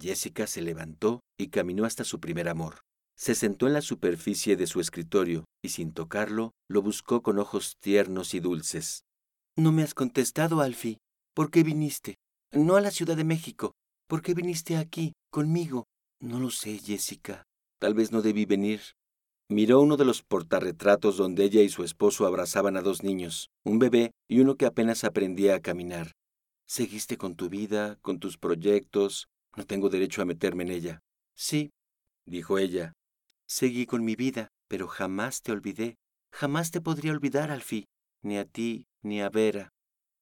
Jessica 0.00 0.46
se 0.46 0.62
levantó 0.62 1.20
y 1.38 1.48
caminó 1.48 1.84
hasta 1.84 2.04
su 2.04 2.20
primer 2.20 2.48
amor. 2.48 2.80
Se 3.16 3.34
sentó 3.34 3.66
en 3.66 3.74
la 3.74 3.82
superficie 3.82 4.56
de 4.56 4.66
su 4.66 4.80
escritorio 4.80 5.44
y 5.62 5.68
sin 5.68 5.92
tocarlo 5.92 6.52
lo 6.68 6.82
buscó 6.82 7.22
con 7.22 7.38
ojos 7.38 7.76
tiernos 7.80 8.34
y 8.34 8.40
dulces. 8.40 9.02
No 9.56 9.72
me 9.72 9.82
has 9.82 9.94
contestado, 9.94 10.62
Alfie. 10.62 10.98
¿Por 11.34 11.50
qué 11.50 11.62
viniste? 11.62 12.14
No 12.52 12.76
a 12.76 12.80
la 12.80 12.90
Ciudad 12.90 13.16
de 13.16 13.24
México. 13.24 13.72
¿Por 14.08 14.22
qué 14.22 14.34
viniste 14.34 14.76
aquí, 14.76 15.12
conmigo? 15.30 15.84
No 16.20 16.40
lo 16.40 16.50
sé, 16.50 16.78
Jessica. 16.78 17.44
Tal 17.78 17.94
vez 17.94 18.10
no 18.10 18.22
debí 18.22 18.46
venir. 18.46 18.80
Miró 19.50 19.80
uno 19.80 19.96
de 19.96 20.04
los 20.04 20.22
portarretratos 20.22 21.16
donde 21.16 21.44
ella 21.44 21.60
y 21.62 21.68
su 21.68 21.84
esposo 21.84 22.26
abrazaban 22.26 22.76
a 22.76 22.82
dos 22.82 23.02
niños, 23.02 23.50
un 23.64 23.78
bebé 23.78 24.12
y 24.28 24.40
uno 24.40 24.56
que 24.56 24.66
apenas 24.66 25.04
aprendía 25.04 25.56
a 25.56 25.60
caminar. 25.60 26.12
Seguiste 26.70 27.18
con 27.18 27.34
tu 27.34 27.48
vida, 27.48 27.98
con 28.00 28.20
tus 28.20 28.38
proyectos. 28.38 29.26
No 29.56 29.66
tengo 29.66 29.88
derecho 29.88 30.22
a 30.22 30.24
meterme 30.24 30.62
en 30.62 30.70
ella. 30.70 31.00
Sí, 31.34 31.72
dijo 32.26 32.58
ella. 32.58 32.92
Seguí 33.48 33.86
con 33.86 34.04
mi 34.04 34.14
vida, 34.14 34.46
pero 34.68 34.86
jamás 34.86 35.42
te 35.42 35.50
olvidé. 35.50 35.96
Jamás 36.32 36.70
te 36.70 36.80
podría 36.80 37.10
olvidar, 37.10 37.50
Alfie, 37.50 37.86
ni 38.22 38.38
a 38.38 38.44
ti, 38.44 38.86
ni 39.02 39.20
a 39.20 39.30
Vera. 39.30 39.70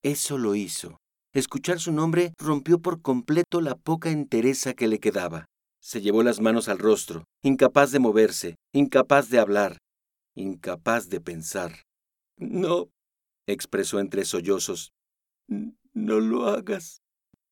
Eso 0.03 0.39
lo 0.39 0.55
hizo. 0.55 0.97
Escuchar 1.35 1.81
su 1.81 1.93
nombre 1.93 2.33
rompió 2.39 2.81
por 2.81 3.03
completo 3.03 3.61
la 3.61 3.75
poca 3.75 4.09
entereza 4.09 4.73
que 4.73 4.89
le 4.89 5.01
quedaba. 5.01 5.45
Se 5.83 6.01
llevó 6.01 6.23
las 6.23 6.41
manos 6.41 6.71
al 6.71 6.79
rostro, 6.79 7.25
incapaz 7.43 7.93
de 7.93 7.99
moverse, 7.99 8.55
incapaz 8.73 9.29
de 9.29 9.39
hablar, 9.39 9.77
incapaz 10.35 11.11
de 11.11 11.21
pensar. 11.21 11.83
No, 12.39 12.89
expresó 13.47 14.01
entre 14.01 14.25
sollozos. 14.25 14.93
No 15.99 16.21
lo 16.21 16.47
hagas. 16.47 17.03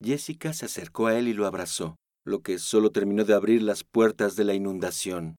Jessica 0.01 0.53
se 0.53 0.67
acercó 0.67 1.09
a 1.09 1.19
él 1.19 1.27
y 1.27 1.33
lo 1.33 1.47
abrazó, 1.47 1.97
lo 2.25 2.43
que 2.43 2.61
solo 2.61 2.93
terminó 2.93 3.25
de 3.25 3.35
abrir 3.35 3.61
las 3.61 3.83
puertas 3.83 4.37
de 4.37 4.45
la 4.45 4.55
inundación. 4.55 5.35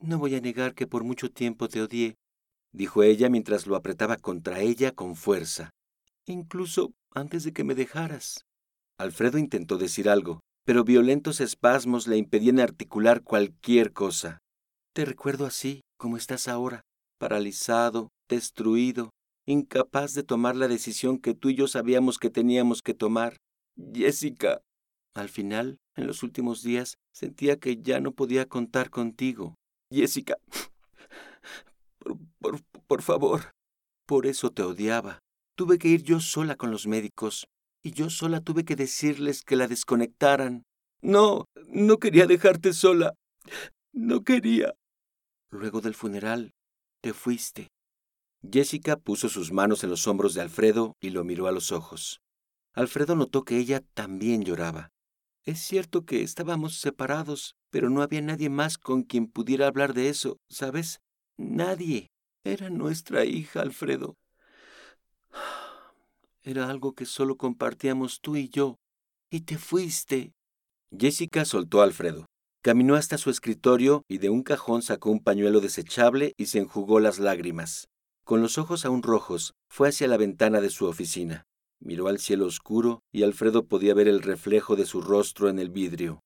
No 0.00 0.18
voy 0.18 0.36
a 0.36 0.40
negar 0.40 0.74
que 0.74 0.86
por 0.86 1.02
mucho 1.02 1.30
tiempo 1.30 1.68
te 1.68 1.82
odié, 1.82 2.14
dijo 2.72 3.02
ella 3.02 3.28
mientras 3.28 3.66
lo 3.66 3.74
apretaba 3.74 4.16
contra 4.16 4.60
ella 4.60 4.92
con 4.92 5.16
fuerza. 5.16 5.70
Incluso 6.26 6.92
antes 7.12 7.42
de 7.42 7.52
que 7.52 7.64
me 7.64 7.74
dejaras. 7.74 8.44
Alfredo 8.98 9.38
intentó 9.38 9.76
decir 9.76 10.08
algo, 10.08 10.40
pero 10.64 10.84
violentos 10.84 11.40
espasmos 11.40 12.06
le 12.06 12.18
impedían 12.18 12.60
articular 12.60 13.22
cualquier 13.22 13.92
cosa. 13.92 14.38
Te 14.94 15.04
recuerdo 15.04 15.44
así, 15.44 15.80
como 15.98 16.16
estás 16.16 16.46
ahora, 16.46 16.82
paralizado, 17.18 18.10
destruido, 18.28 19.10
incapaz 19.46 20.14
de 20.14 20.22
tomar 20.22 20.56
la 20.56 20.68
decisión 20.68 21.18
que 21.18 21.34
tú 21.34 21.50
y 21.50 21.54
yo 21.54 21.68
sabíamos 21.68 22.18
que 22.18 22.30
teníamos 22.30 22.82
que 22.82 22.94
tomar. 22.94 23.38
Jessica. 23.92 24.60
Al 25.14 25.28
final, 25.28 25.78
en 25.96 26.06
los 26.06 26.22
últimos 26.22 26.62
días, 26.62 26.96
sentía 27.12 27.58
que 27.58 27.76
ya 27.80 28.00
no 28.00 28.12
podía 28.12 28.46
contar 28.46 28.90
contigo. 28.90 29.54
Jessica. 29.90 30.38
Por, 32.38 32.60
por, 32.86 33.02
favor. 33.02 33.52
Por 34.06 34.26
eso 34.26 34.50
te 34.50 34.62
odiaba. 34.62 35.20
Tuve 35.56 35.78
que 35.78 35.88
ir 35.88 36.02
yo 36.02 36.20
sola 36.20 36.56
con 36.56 36.70
los 36.70 36.86
médicos, 36.86 37.46
y 37.82 37.92
yo 37.92 38.10
sola 38.10 38.40
tuve 38.40 38.64
que 38.64 38.76
decirles 38.76 39.42
que 39.42 39.56
la 39.56 39.68
desconectaran. 39.68 40.64
No, 41.00 41.44
no 41.68 41.98
quería 41.98 42.26
dejarte 42.26 42.72
sola. 42.72 43.14
No 43.92 44.24
quería. 44.24 44.74
Luego 45.50 45.80
del 45.80 45.94
funeral, 45.94 46.52
te 47.00 47.12
fuiste. 47.12 47.68
Jessica 48.50 48.96
puso 48.96 49.28
sus 49.28 49.52
manos 49.52 49.84
en 49.84 49.90
los 49.90 50.06
hombros 50.06 50.34
de 50.34 50.42
Alfredo 50.42 50.96
y 51.00 51.10
lo 51.10 51.24
miró 51.24 51.46
a 51.46 51.52
los 51.52 51.72
ojos. 51.72 52.20
Alfredo 52.72 53.16
notó 53.16 53.44
que 53.44 53.58
ella 53.58 53.82
también 53.94 54.42
lloraba. 54.44 54.90
Es 55.44 55.60
cierto 55.60 56.04
que 56.04 56.22
estábamos 56.22 56.78
separados, 56.80 57.54
pero 57.70 57.90
no 57.90 58.02
había 58.02 58.22
nadie 58.22 58.48
más 58.48 58.78
con 58.78 59.02
quien 59.02 59.26
pudiera 59.26 59.66
hablar 59.66 59.94
de 59.94 60.08
eso, 60.08 60.38
¿sabes? 60.48 61.00
Nadie. 61.36 62.08
Era 62.44 62.70
nuestra 62.70 63.24
hija, 63.24 63.60
Alfredo. 63.60 64.16
Era 66.42 66.68
algo 66.68 66.94
que 66.94 67.06
solo 67.06 67.36
compartíamos 67.36 68.20
tú 68.20 68.36
y 68.36 68.48
yo. 68.48 68.76
Y 69.30 69.42
te 69.42 69.56
fuiste. 69.56 70.32
Jessica 70.96 71.44
soltó 71.44 71.80
a 71.80 71.84
Alfredo. 71.84 72.26
Caminó 72.62 72.94
hasta 72.94 73.18
su 73.18 73.30
escritorio 73.30 74.02
y 74.08 74.18
de 74.18 74.30
un 74.30 74.42
cajón 74.42 74.82
sacó 74.82 75.10
un 75.10 75.20
pañuelo 75.20 75.60
desechable 75.60 76.34
y 76.36 76.46
se 76.46 76.58
enjugó 76.58 77.00
las 77.00 77.18
lágrimas. 77.18 77.88
Con 78.24 78.40
los 78.40 78.56
ojos 78.56 78.86
aún 78.86 79.02
rojos, 79.02 79.54
fue 79.68 79.88
hacia 79.90 80.08
la 80.08 80.16
ventana 80.16 80.62
de 80.62 80.70
su 80.70 80.86
oficina. 80.86 81.44
Miró 81.78 82.08
al 82.08 82.18
cielo 82.18 82.46
oscuro 82.46 83.02
y 83.12 83.22
Alfredo 83.22 83.66
podía 83.66 83.92
ver 83.92 84.08
el 84.08 84.22
reflejo 84.22 84.76
de 84.76 84.86
su 84.86 85.02
rostro 85.02 85.50
en 85.50 85.58
el 85.58 85.68
vidrio. 85.68 86.20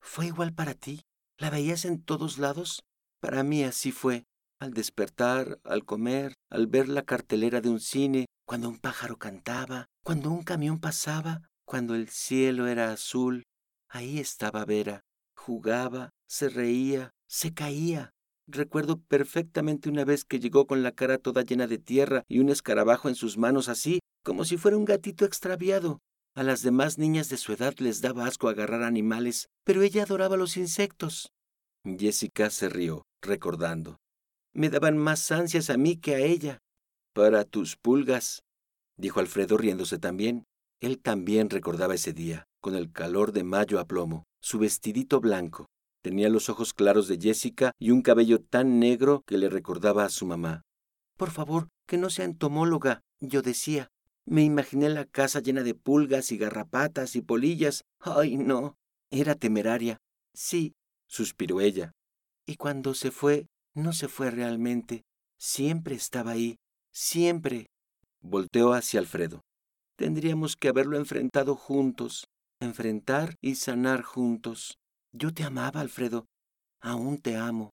¿Fue 0.00 0.26
igual 0.26 0.54
para 0.54 0.74
ti? 0.74 1.02
¿La 1.38 1.50
veías 1.50 1.84
en 1.84 2.02
todos 2.02 2.38
lados? 2.38 2.84
Para 3.20 3.42
mí 3.42 3.64
así 3.64 3.90
fue. 3.90 4.24
Al 4.60 4.74
despertar, 4.74 5.58
al 5.64 5.84
comer, 5.84 6.34
al 6.50 6.68
ver 6.68 6.88
la 6.88 7.02
cartelera 7.02 7.60
de 7.60 7.70
un 7.70 7.80
cine, 7.80 8.26
cuando 8.46 8.68
un 8.68 8.78
pájaro 8.78 9.16
cantaba, 9.16 9.86
cuando 10.04 10.30
un 10.30 10.44
camión 10.44 10.78
pasaba, 10.78 11.50
cuando 11.64 11.96
el 11.96 12.08
cielo 12.08 12.68
era 12.68 12.92
azul, 12.92 13.42
ahí 13.88 14.20
estaba 14.20 14.64
Vera. 14.64 15.00
Jugaba, 15.34 16.10
se 16.28 16.48
reía, 16.48 17.10
se 17.26 17.54
caía, 17.54 18.12
Recuerdo 18.52 18.98
perfectamente 18.98 19.88
una 19.88 20.04
vez 20.04 20.24
que 20.24 20.40
llegó 20.40 20.66
con 20.66 20.82
la 20.82 20.90
cara 20.90 21.18
toda 21.18 21.42
llena 21.42 21.68
de 21.68 21.78
tierra 21.78 22.24
y 22.26 22.40
un 22.40 22.48
escarabajo 22.48 23.08
en 23.08 23.14
sus 23.14 23.38
manos 23.38 23.68
así, 23.68 24.00
como 24.24 24.44
si 24.44 24.56
fuera 24.56 24.76
un 24.76 24.84
gatito 24.84 25.24
extraviado. 25.24 26.00
A 26.34 26.42
las 26.42 26.62
demás 26.62 26.98
niñas 26.98 27.28
de 27.28 27.36
su 27.36 27.52
edad 27.52 27.74
les 27.78 28.00
daba 28.00 28.26
asco 28.26 28.48
agarrar 28.48 28.82
animales, 28.82 29.48
pero 29.64 29.82
ella 29.82 30.02
adoraba 30.02 30.36
los 30.36 30.56
insectos. 30.56 31.30
Jessica 31.84 32.50
se 32.50 32.68
rió, 32.68 33.04
recordando. 33.22 33.98
Me 34.52 34.68
daban 34.68 34.98
más 34.98 35.30
ansias 35.30 35.70
a 35.70 35.76
mí 35.76 35.96
que 35.96 36.16
a 36.16 36.18
ella. 36.18 36.58
Para 37.14 37.44
tus 37.44 37.76
pulgas, 37.76 38.42
dijo 38.96 39.20
Alfredo 39.20 39.58
riéndose 39.58 39.98
también. 39.98 40.44
Él 40.80 41.00
también 41.00 41.50
recordaba 41.50 41.94
ese 41.94 42.12
día, 42.12 42.46
con 42.60 42.74
el 42.74 42.90
calor 42.90 43.30
de 43.32 43.44
mayo 43.44 43.78
a 43.78 43.84
plomo, 43.84 44.24
su 44.40 44.58
vestidito 44.58 45.20
blanco. 45.20 45.66
Tenía 46.02 46.30
los 46.30 46.48
ojos 46.48 46.72
claros 46.72 47.08
de 47.08 47.18
Jessica 47.18 47.72
y 47.78 47.90
un 47.90 48.02
cabello 48.02 48.40
tan 48.40 48.78
negro 48.78 49.22
que 49.26 49.36
le 49.36 49.50
recordaba 49.50 50.04
a 50.04 50.08
su 50.08 50.26
mamá. 50.26 50.62
Por 51.16 51.30
favor, 51.30 51.68
que 51.86 51.98
no 51.98 52.08
sea 52.08 52.24
entomóloga, 52.24 53.02
yo 53.20 53.42
decía. 53.42 53.88
Me 54.24 54.42
imaginé 54.42 54.88
la 54.88 55.04
casa 55.04 55.40
llena 55.40 55.62
de 55.62 55.74
pulgas 55.74 56.32
y 56.32 56.38
garrapatas 56.38 57.16
y 57.16 57.20
polillas. 57.20 57.84
Ay, 57.98 58.36
no. 58.36 58.76
Era 59.10 59.34
temeraria. 59.34 59.98
Sí, 60.32 60.72
suspiró 61.06 61.60
ella. 61.60 61.92
Y 62.46 62.56
cuando 62.56 62.94
se 62.94 63.10
fue, 63.10 63.46
no 63.74 63.92
se 63.92 64.08
fue 64.08 64.30
realmente. 64.30 65.02
Siempre 65.38 65.94
estaba 65.94 66.32
ahí. 66.32 66.56
Siempre. 66.92 67.66
Volteó 68.22 68.72
hacia 68.72 69.00
Alfredo. 69.00 69.42
Tendríamos 69.96 70.56
que 70.56 70.68
haberlo 70.68 70.96
enfrentado 70.96 71.56
juntos. 71.56 72.24
Enfrentar 72.60 73.34
y 73.40 73.56
sanar 73.56 74.02
juntos. 74.02 74.79
Yo 75.12 75.32
te 75.34 75.44
amaba, 75.44 75.80
Alfredo. 75.80 76.26
Aún 76.80 77.18
te 77.18 77.36
amo. 77.36 77.70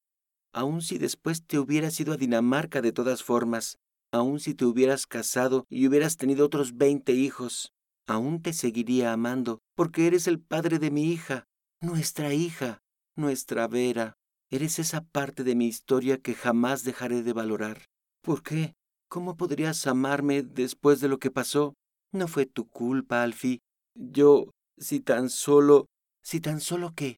Aún 0.53 0.81
si 0.81 0.97
después 0.97 1.45
te 1.45 1.59
hubieras 1.59 1.99
ido 1.99 2.13
a 2.13 2.17
Dinamarca 2.17 2.81
de 2.81 2.91
todas 2.91 3.23
formas. 3.23 3.77
Aún 4.11 4.39
si 4.39 4.53
te 4.53 4.65
hubieras 4.65 5.05
casado 5.05 5.65
y 5.69 5.87
hubieras 5.87 6.17
tenido 6.17 6.45
otros 6.45 6.77
veinte 6.77 7.13
hijos. 7.13 7.71
Aún 8.07 8.41
te 8.41 8.53
seguiría 8.53 9.11
amando, 9.11 9.59
porque 9.75 10.07
eres 10.07 10.27
el 10.27 10.39
padre 10.39 10.79
de 10.79 10.91
mi 10.91 11.11
hija, 11.11 11.43
nuestra 11.81 12.33
hija, 12.33 12.79
nuestra 13.15 13.67
Vera. 13.67 14.15
Eres 14.49 14.79
esa 14.79 15.01
parte 15.01 15.43
de 15.43 15.55
mi 15.55 15.67
historia 15.67 16.17
que 16.17 16.33
jamás 16.33 16.83
dejaré 16.83 17.21
de 17.21 17.33
valorar. 17.33 17.83
¿Por 18.21 18.43
qué? 18.43 18.75
¿Cómo 19.09 19.35
podrías 19.35 19.85
amarme 19.87 20.41
después 20.41 21.01
de 21.01 21.09
lo 21.09 21.19
que 21.19 21.31
pasó? 21.31 21.73
No 22.13 22.29
fue 22.29 22.45
tu 22.45 22.67
culpa, 22.69 23.23
Alfie. 23.23 23.59
Yo, 23.93 24.51
si 24.77 25.01
tan 25.01 25.29
solo... 25.29 25.85
¿Si 26.23 26.39
tan 26.39 26.61
solo 26.61 26.93
qué? 26.95 27.17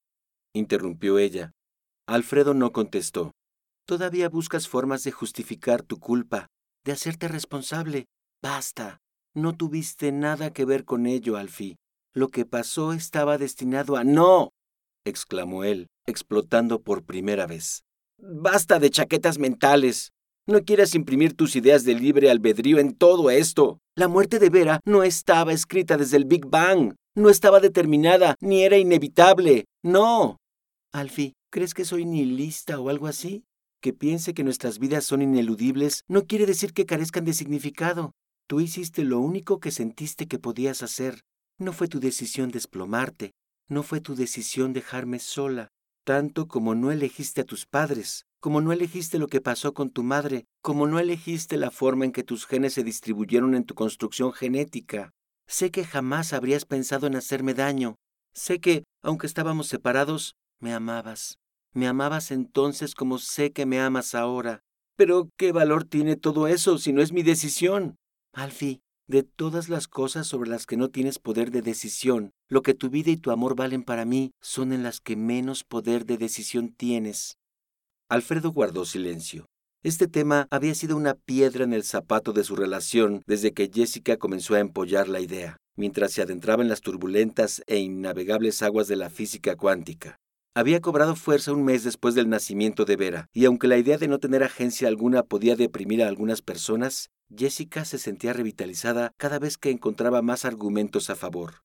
Interrumpió 0.53 1.19
ella. 1.19 1.51
Alfredo 2.07 2.53
no 2.53 2.71
contestó. 2.71 3.31
Todavía 3.85 4.29
buscas 4.29 4.67
formas 4.67 5.03
de 5.03 5.11
justificar 5.11 5.81
tu 5.83 5.99
culpa, 5.99 6.47
de 6.85 6.91
hacerte 6.91 7.27
responsable. 7.27 8.05
Basta. 8.41 8.99
No 9.35 9.55
tuviste 9.55 10.11
nada 10.11 10.51
que 10.51 10.65
ver 10.65 10.85
con 10.85 11.05
ello, 11.05 11.37
Alfie. 11.37 11.77
Lo 12.13 12.29
que 12.29 12.45
pasó 12.45 12.93
estaba 12.93 13.37
destinado 13.37 13.95
a... 13.95 14.03
¡No! 14.03 14.49
exclamó 15.05 15.63
él, 15.63 15.87
explotando 16.07 16.81
por 16.81 17.03
primera 17.03 17.45
vez. 17.47 17.83
Basta 18.17 18.79
de 18.79 18.89
chaquetas 18.89 19.37
mentales. 19.37 20.11
No 20.47 20.63
quieras 20.63 20.95
imprimir 20.95 21.35
tus 21.35 21.55
ideas 21.55 21.83
de 21.83 21.93
libre 21.93 22.31
albedrío 22.31 22.79
en 22.79 22.95
todo 22.95 23.29
esto. 23.29 23.79
La 23.99 24.07
muerte 24.07 24.39
de 24.39 24.49
Vera 24.49 24.79
no 24.85 25.03
estaba 25.03 25.51
escrita 25.51 25.97
desde 25.97 26.15
el 26.15 26.23
Big 26.23 26.45
Bang. 26.45 26.95
No 27.17 27.29
estaba 27.29 27.59
determinada, 27.59 28.37
ni 28.39 28.63
era 28.63 28.77
inevitable. 28.77 29.65
No. 29.83 30.37
Alfie, 30.93 31.33
¿crees 31.51 31.73
que 31.73 31.83
soy 31.83 32.05
nihilista 32.05 32.79
o 32.79 32.87
algo 32.87 33.07
así? 33.07 33.43
Que 33.81 33.91
piense 33.91 34.33
que 34.33 34.45
nuestras 34.45 34.79
vidas 34.79 35.03
son 35.03 35.21
ineludibles 35.21 36.05
no 36.07 36.27
quiere 36.27 36.45
decir 36.45 36.71
que 36.71 36.85
carezcan 36.85 37.25
de 37.25 37.33
significado. 37.33 38.13
Tú 38.47 38.61
hiciste 38.61 39.03
lo 39.03 39.19
único 39.19 39.59
que 39.59 39.69
sentiste 39.69 40.29
que 40.29 40.39
podías 40.39 40.81
hacer. 40.81 41.19
No 41.57 41.73
fue 41.73 41.89
tu 41.89 41.99
decisión 41.99 42.51
desplomarte, 42.51 43.33
no 43.67 43.83
fue 43.83 43.99
tu 43.99 44.15
decisión 44.15 44.71
dejarme 44.71 45.19
sola, 45.19 45.67
tanto 46.05 46.47
como 46.47 46.73
no 46.73 46.93
elegiste 46.93 47.41
a 47.41 47.43
tus 47.43 47.65
padres, 47.65 48.23
como 48.39 48.61
no 48.61 48.71
elegiste 48.71 49.19
lo 49.19 49.27
que 49.27 49.41
pasó 49.41 49.73
con 49.73 49.89
tu 49.89 50.03
madre, 50.03 50.45
como 50.61 50.87
no 50.87 50.99
elegiste 50.99 51.57
la 51.57 51.71
forma 51.71 52.05
en 52.05 52.11
que 52.11 52.23
tus 52.23 52.45
genes 52.45 52.73
se 52.73 52.83
distribuyeron 52.83 53.55
en 53.55 53.65
tu 53.65 53.75
construcción 53.75 54.31
genética. 54.31 55.11
Sé 55.47 55.71
que 55.71 55.83
jamás 55.83 56.31
habrías 56.31 56.65
pensado 56.65 57.07
en 57.07 57.15
hacerme 57.15 57.53
daño. 57.53 57.95
Sé 58.33 58.59
que, 58.59 58.83
aunque 59.01 59.27
estábamos 59.27 59.67
separados, 59.67 60.35
me 60.59 60.73
amabas. 60.73 61.37
Me 61.73 61.87
amabas 61.87 62.31
entonces 62.31 62.95
como 62.95 63.17
sé 63.17 63.51
que 63.51 63.65
me 63.65 63.79
amas 63.79 64.15
ahora. 64.15 64.61
Pero, 64.95 65.29
¿qué 65.37 65.51
valor 65.51 65.83
tiene 65.83 66.15
todo 66.15 66.47
eso 66.47 66.77
si 66.77 66.93
no 66.93 67.01
es 67.01 67.11
mi 67.11 67.23
decisión? 67.23 67.95
Alfie, 68.33 68.81
de 69.07 69.23
todas 69.23 69.69
las 69.69 69.87
cosas 69.87 70.27
sobre 70.27 70.51
las 70.51 70.67
que 70.67 70.77
no 70.77 70.89
tienes 70.89 71.17
poder 71.17 71.49
de 71.49 71.63
decisión, 71.63 72.31
lo 72.47 72.61
que 72.61 72.75
tu 72.75 72.89
vida 72.89 73.09
y 73.09 73.17
tu 73.17 73.31
amor 73.31 73.55
valen 73.55 73.83
para 73.83 74.05
mí 74.05 74.31
son 74.39 74.71
en 74.71 74.83
las 74.83 75.01
que 75.01 75.15
menos 75.15 75.63
poder 75.63 76.05
de 76.05 76.17
decisión 76.17 76.69
tienes. 76.69 77.38
Alfredo 78.11 78.51
guardó 78.51 78.85
silencio. 78.85 79.45
Este 79.83 80.07
tema 80.07 80.47
había 80.49 80.73
sido 80.73 80.97
una 80.97 81.13
piedra 81.13 81.63
en 81.63 81.73
el 81.73 81.83
zapato 81.83 82.33
de 82.33 82.43
su 82.43 82.55
relación 82.55 83.21
desde 83.27 83.53
que 83.53 83.69
Jessica 83.71 84.17
comenzó 84.17 84.55
a 84.55 84.59
empollar 84.59 85.07
la 85.07 85.19
idea, 85.19 85.57
mientras 85.77 86.11
se 86.11 86.23
adentraba 86.23 86.63
en 86.63 86.69
las 86.69 86.81
turbulentas 86.81 87.61
e 87.67 87.77
innavegables 87.77 88.63
aguas 88.63 88.87
de 88.87 88.95
la 88.95 89.11
física 89.11 89.55
cuántica. 89.55 90.15
Había 90.55 90.81
cobrado 90.81 91.15
fuerza 91.15 91.53
un 91.53 91.63
mes 91.63 91.83
después 91.83 92.15
del 92.15 92.29
nacimiento 92.29 92.83
de 92.83 92.95
Vera, 92.95 93.27
y 93.31 93.45
aunque 93.45 93.67
la 93.67 93.77
idea 93.77 93.99
de 93.99 94.07
no 94.07 94.17
tener 94.17 94.41
agencia 94.41 94.87
alguna 94.87 95.21
podía 95.21 95.55
deprimir 95.55 96.01
a 96.01 96.07
algunas 96.07 96.41
personas, 96.41 97.11
Jessica 97.37 97.85
se 97.85 97.99
sentía 97.99 98.33
revitalizada 98.33 99.11
cada 99.17 99.37
vez 99.37 99.59
que 99.59 99.69
encontraba 99.69 100.23
más 100.23 100.45
argumentos 100.45 101.11
a 101.11 101.15
favor. 101.15 101.61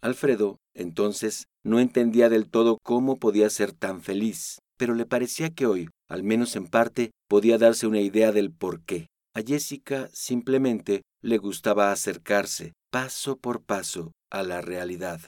Alfredo, 0.00 0.56
entonces, 0.74 1.44
no 1.62 1.80
entendía 1.80 2.30
del 2.30 2.48
todo 2.48 2.78
cómo 2.82 3.18
podía 3.18 3.50
ser 3.50 3.72
tan 3.72 4.00
feliz, 4.00 4.61
pero 4.82 4.96
le 4.96 5.06
parecía 5.06 5.50
que 5.50 5.64
hoy, 5.64 5.90
al 6.08 6.24
menos 6.24 6.56
en 6.56 6.66
parte, 6.66 7.12
podía 7.28 7.56
darse 7.56 7.86
una 7.86 8.00
idea 8.00 8.32
del 8.32 8.50
por 8.50 8.82
qué. 8.82 9.06
A 9.32 9.40
Jessica 9.40 10.10
simplemente 10.12 11.02
le 11.22 11.38
gustaba 11.38 11.92
acercarse, 11.92 12.72
paso 12.90 13.36
por 13.36 13.62
paso, 13.62 14.10
a 14.28 14.42
la 14.42 14.60
realidad. 14.60 15.20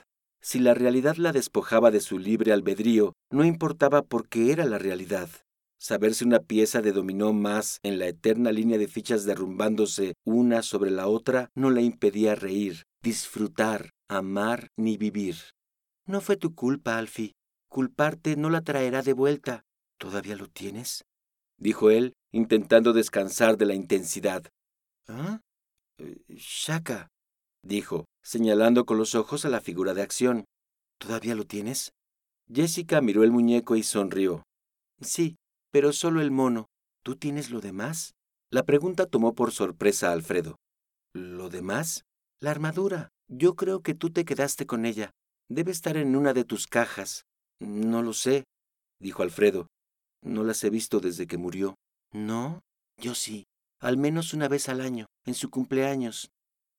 Si 0.43 0.59
la 0.59 0.75
realidad 0.75 1.19
la 1.19 1.31
despojaba 1.31 1.93
de 1.93 2.01
su 2.01 2.19
libre 2.19 2.53
albedrío, 2.53 3.13
no 3.31 3.45
importaba 3.45 4.03
por 4.03 4.29
qué 4.29 4.51
era 4.51 4.65
la 4.65 4.79
realidad. 4.79 5.29
Saberse 5.79 6.25
una 6.25 6.41
pieza 6.41 6.83
de 6.83 6.91
dominó 6.91 7.33
más 7.33 7.79
en 7.85 8.01
la 8.01 8.09
eterna 8.09 8.51
línea 8.51 8.77
de 8.77 8.89
fichas 8.89 9.25
derrumbándose 9.25 10.15
una 10.27 10.63
sobre 10.63 10.91
la 10.91 11.07
otra 11.07 11.49
no 11.55 11.71
le 11.71 11.83
impedía 11.83 12.35
reír, 12.35 12.83
disfrutar, 13.05 13.91
amar 14.09 14.67
ni 14.77 14.97
vivir. 14.97 15.37
No 16.09 16.21
fue 16.21 16.37
tu 16.37 16.57
culpa, 16.57 16.99
Alfie. 16.99 17.35
Culparte 17.75 18.37
no 18.37 18.51
la 18.51 18.61
traerá 18.61 19.03
de 19.03 19.15
vuelta. 19.15 19.65
¿Todavía 19.99 20.37
lo 20.37 20.47
tienes? 20.47 21.07
dijo 21.59 21.91
él, 21.91 22.13
intentando 22.31 22.93
descansar 22.93 23.57
de 23.57 23.67
la 23.67 23.75
intensidad. 23.75 24.45
¿Ah? 25.09 25.41
Eh, 25.99 26.23
Shaka, 26.29 27.09
dijo, 27.65 28.05
señalando 28.23 28.87
con 28.87 28.97
los 28.97 29.17
ojos 29.17 29.45
a 29.45 29.49
la 29.49 29.61
figura 29.61 29.93
de 29.93 30.03
acción. 30.03 30.45
¿Todavía 31.01 31.35
lo 31.35 31.47
tienes? 31.47 31.91
Jessica 32.49 33.01
miró 33.01 33.25
el 33.25 33.33
muñeco 33.33 33.75
y 33.75 33.83
sonrió. 33.83 34.45
Sí, 35.01 35.35
pero 35.73 35.93
solo 35.93 36.21
el 36.21 36.31
mono. 36.31 36.69
¿Tú 37.03 37.17
tienes 37.17 37.51
lo 37.51 37.61
demás? 37.61 38.15
La 38.53 38.63
pregunta 38.63 39.07
tomó 39.07 39.35
por 39.35 39.51
sorpresa 39.51 40.11
a 40.11 40.13
Alfredo. 40.13 40.61
¿Lo 41.13 41.49
demás? 41.49 42.05
La 42.41 42.53
armadura. 42.53 43.09
Yo 43.27 43.57
creo 43.57 43.81
que 43.81 43.95
tú 43.95 44.11
te 44.11 44.25
quedaste 44.25 44.65
con 44.65 44.87
ella. 44.87 45.11
Debe 45.49 45.73
estar 45.73 45.97
en 45.97 46.15
una 46.15 46.35
de 46.35 46.45
tus 46.45 46.69
cajas. 46.69 47.25
No 47.67 48.03
lo 48.03 48.13
sé, 48.13 48.45
dijo 49.01 49.23
Alfredo. 49.23 49.69
No 50.23 50.45
las 50.45 50.63
he 50.65 50.71
visto 50.71 51.01
desde 51.01 51.27
que 51.27 51.39
murió. 51.39 51.77
¿No? 52.13 52.61
Yo 52.99 53.15
sí. 53.15 53.45
Al 53.81 53.97
menos 53.97 54.35
una 54.35 54.49
vez 54.49 54.69
al 54.69 54.81
año, 54.81 55.07
en 55.27 55.35
su 55.35 55.51
cumpleaños, 55.51 56.31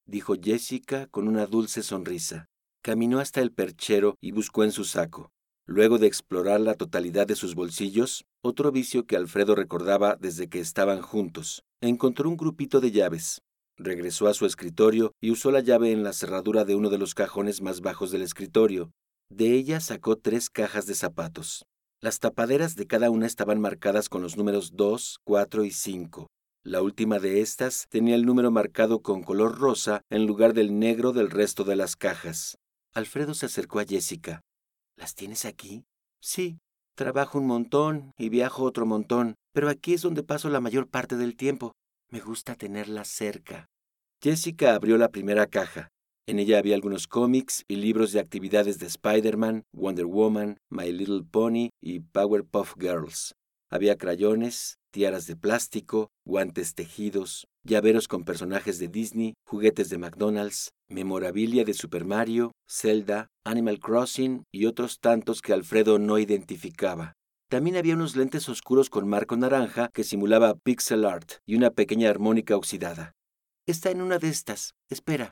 dijo 0.08 0.36
Jessica 0.42 1.08
con 1.08 1.28
una 1.28 1.46
dulce 1.46 1.84
sonrisa. 1.84 2.46
Caminó 2.84 3.20
hasta 3.20 3.42
el 3.42 3.52
perchero 3.52 4.16
y 4.22 4.32
buscó 4.32 4.64
en 4.64 4.72
su 4.72 4.86
saco. 4.86 5.32
Luego 5.68 5.98
de 5.98 6.08
explorar 6.08 6.62
la 6.62 6.76
totalidad 6.76 7.26
de 7.26 7.36
sus 7.36 7.56
bolsillos, 7.56 8.26
otro 8.44 8.72
vicio 8.72 9.06
que 9.06 9.16
Alfredo 9.16 9.56
recordaba 9.56 10.16
desde 10.16 10.48
que 10.48 10.60
estaban 10.60 11.02
juntos, 11.02 11.64
encontró 11.82 12.30
un 12.30 12.38
grupito 12.38 12.80
de 12.80 12.92
llaves. 12.92 13.42
Regresó 13.78 14.28
a 14.28 14.36
su 14.36 14.46
escritorio 14.46 15.12
y 15.20 15.32
usó 15.32 15.52
la 15.52 15.62
llave 15.62 15.92
en 15.92 16.04
la 16.04 16.14
cerradura 16.14 16.64
de 16.64 16.76
uno 16.76 16.90
de 16.90 17.00
los 17.00 17.16
cajones 17.16 17.62
más 17.62 17.82
bajos 17.82 18.12
del 18.12 18.22
escritorio. 18.22 18.92
De 19.30 19.54
ella 19.54 19.80
sacó 19.80 20.18
tres 20.18 20.50
cajas 20.50 20.86
de 20.86 20.94
zapatos. 20.94 21.66
Las 22.00 22.20
tapaderas 22.20 22.76
de 22.76 22.86
cada 22.86 23.10
una 23.10 23.26
estaban 23.26 23.60
marcadas 23.60 24.10
con 24.10 24.22
los 24.22 24.38
números 24.38 24.76
2, 24.76 25.20
4 25.24 25.64
y 25.64 25.72
5. 25.72 26.28
La 26.64 26.82
última 26.82 27.20
de 27.20 27.42
estas 27.42 27.88
tenía 27.90 28.16
el 28.16 28.26
número 28.26 28.52
marcado 28.52 29.02
con 29.02 29.24
color 29.24 29.58
rosa 29.58 30.02
en 30.10 30.26
lugar 30.26 30.54
del 30.54 30.78
negro 30.78 31.14
del 31.14 31.32
resto 31.32 31.64
de 31.64 31.76
las 31.76 31.96
cajas. 31.96 32.58
Alfredo 32.94 33.34
se 33.34 33.48
acercó 33.48 33.80
a 33.80 33.86
Jessica. 33.86 34.42
¿Las 34.96 35.16
tienes 35.16 35.46
aquí? 35.46 35.84
Sí, 36.22 36.60
trabajo 36.96 37.40
un 37.40 37.48
montón 37.48 38.12
y 38.18 38.30
viajo 38.30 38.64
otro 38.64 38.86
montón, 38.86 39.36
pero 39.54 39.70
aquí 39.70 39.94
es 39.94 40.02
donde 40.02 40.24
paso 40.24 40.50
la 40.50 40.62
mayor 40.62 40.88
parte 40.88 41.18
del 41.18 41.36
tiempo. 41.36 41.74
Me 42.10 42.20
gusta 42.20 42.56
tenerlas 42.56 43.08
cerca. 43.08 43.66
Jessica 44.22 44.76
abrió 44.76 44.98
la 44.98 45.10
primera 45.10 45.48
caja. 45.48 45.90
En 46.28 46.40
ella 46.40 46.58
había 46.58 46.74
algunos 46.74 47.06
cómics 47.06 47.66
y 47.68 47.76
libros 47.76 48.12
de 48.12 48.20
actividades 48.20 48.80
de 48.80 48.88
Spider-Man, 48.88 49.64
Wonder 49.72 50.08
Woman, 50.08 50.58
My 50.72 50.92
Little 50.92 51.22
Pony 51.22 51.70
y 51.80 52.00
Powerpuff 52.00 52.74
Girls. 52.80 53.36
Había 53.70 53.96
crayones, 53.96 54.80
tiaras 54.92 55.28
de 55.28 55.36
plástico, 55.36 56.10
guantes 56.26 56.74
tejidos, 56.74 57.46
llaveros 57.64 58.08
con 58.08 58.24
personajes 58.24 58.80
de 58.80 58.88
Disney, 58.88 59.36
juguetes 59.46 59.90
de 59.90 60.00
McDonald's, 60.00 60.72
memorabilia 60.90 61.64
de 61.64 61.76
Super 61.76 62.06
Mario, 62.06 62.54
Zelda, 62.68 63.28
Animal 63.46 63.80
Crossing 63.80 64.46
y 64.52 64.66
otros 64.66 65.00
tantos 65.00 65.44
que 65.44 65.54
Alfredo 65.54 66.00
no 66.00 66.18
identificaba. 66.18 67.14
También 67.52 67.78
había 67.78 67.94
unos 67.94 68.16
lentes 68.16 68.50
oscuros 68.50 68.90
con 68.90 69.08
marco 69.08 69.38
naranja 69.38 69.90
que 69.94 70.04
simulaba 70.04 70.56
pixel 70.56 71.06
art 71.06 71.34
y 71.46 71.56
una 71.56 71.70
pequeña 71.70 72.10
armónica 72.10 72.56
oxidada. 72.56 73.12
Está 73.68 73.92
en 73.92 74.02
una 74.02 74.18
de 74.18 74.30
estas. 74.30 74.72
Espera. 74.90 75.32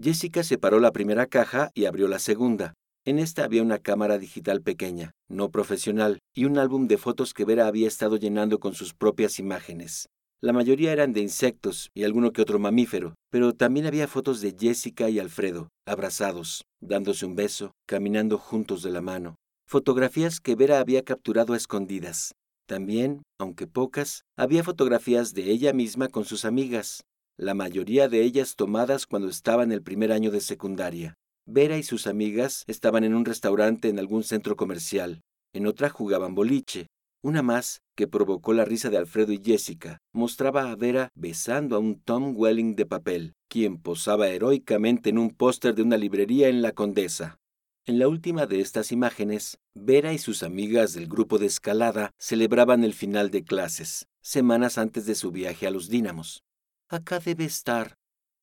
Jessica 0.00 0.42
separó 0.42 0.80
la 0.80 0.92
primera 0.92 1.26
caja 1.26 1.70
y 1.74 1.84
abrió 1.84 2.08
la 2.08 2.18
segunda. 2.18 2.74
En 3.06 3.18
esta 3.18 3.44
había 3.44 3.62
una 3.62 3.78
cámara 3.78 4.18
digital 4.18 4.60
pequeña, 4.62 5.12
no 5.28 5.50
profesional, 5.50 6.18
y 6.34 6.46
un 6.46 6.58
álbum 6.58 6.88
de 6.88 6.98
fotos 6.98 7.34
que 7.34 7.44
Vera 7.44 7.66
había 7.66 7.86
estado 7.86 8.16
llenando 8.16 8.58
con 8.58 8.74
sus 8.74 8.94
propias 8.94 9.38
imágenes. 9.38 10.06
La 10.42 10.52
mayoría 10.52 10.92
eran 10.92 11.12
de 11.12 11.20
insectos 11.20 11.90
y 11.94 12.04
alguno 12.04 12.32
que 12.32 12.42
otro 12.42 12.58
mamífero, 12.58 13.14
pero 13.30 13.52
también 13.52 13.86
había 13.86 14.08
fotos 14.08 14.40
de 14.40 14.54
Jessica 14.58 15.08
y 15.10 15.18
Alfredo, 15.18 15.68
abrazados, 15.86 16.64
dándose 16.80 17.24
un 17.24 17.36
beso, 17.36 17.72
caminando 17.86 18.36
juntos 18.36 18.82
de 18.82 18.90
la 18.90 19.00
mano. 19.00 19.36
Fotografías 19.66 20.40
que 20.40 20.54
Vera 20.54 20.80
había 20.80 21.02
capturado 21.02 21.54
a 21.54 21.56
escondidas. 21.56 22.32
También, 22.66 23.22
aunque 23.38 23.66
pocas, 23.66 24.22
había 24.36 24.64
fotografías 24.64 25.34
de 25.34 25.50
ella 25.50 25.72
misma 25.72 26.08
con 26.08 26.24
sus 26.24 26.44
amigas, 26.44 27.04
la 27.36 27.54
mayoría 27.54 28.08
de 28.08 28.22
ellas 28.22 28.54
tomadas 28.54 29.06
cuando 29.06 29.28
estaba 29.28 29.64
en 29.64 29.72
el 29.72 29.82
primer 29.82 30.12
año 30.12 30.30
de 30.30 30.40
secundaria. 30.40 31.14
Vera 31.46 31.76
y 31.76 31.82
sus 31.82 32.06
amigas 32.06 32.62
estaban 32.68 33.02
en 33.02 33.14
un 33.14 33.24
restaurante 33.24 33.88
en 33.88 33.98
algún 33.98 34.22
centro 34.22 34.56
comercial. 34.56 35.20
En 35.52 35.66
otra 35.66 35.90
jugaban 35.90 36.34
boliche. 36.34 36.86
Una 37.22 37.42
más, 37.42 37.80
que 37.96 38.06
provocó 38.06 38.52
la 38.52 38.64
risa 38.64 38.88
de 38.88 38.98
Alfredo 38.98 39.32
y 39.32 39.40
Jessica, 39.42 39.98
mostraba 40.12 40.70
a 40.70 40.76
Vera 40.76 41.08
besando 41.14 41.74
a 41.74 41.80
un 41.80 42.00
Tom 42.00 42.34
Welling 42.36 42.76
de 42.76 42.86
papel, 42.86 43.32
quien 43.48 43.78
posaba 43.78 44.28
heroicamente 44.28 45.10
en 45.10 45.18
un 45.18 45.30
póster 45.30 45.74
de 45.74 45.82
una 45.82 45.96
librería 45.96 46.48
en 46.48 46.62
la 46.62 46.72
Condesa. 46.72 47.38
En 47.86 47.98
la 47.98 48.08
última 48.08 48.46
de 48.46 48.60
estas 48.60 48.92
imágenes, 48.92 49.58
Vera 49.74 50.12
y 50.12 50.18
sus 50.18 50.42
amigas 50.42 50.92
del 50.92 51.08
grupo 51.08 51.38
de 51.38 51.46
escalada 51.46 52.10
celebraban 52.18 52.84
el 52.84 52.94
final 52.94 53.30
de 53.30 53.42
clases, 53.42 54.06
semanas 54.22 54.78
antes 54.78 55.04
de 55.04 55.14
su 55.14 55.32
viaje 55.32 55.66
a 55.66 55.70
los 55.70 55.88
Dínamos. 55.88 56.43
Acá 56.90 57.18
debe 57.18 57.44
estar, 57.44 57.94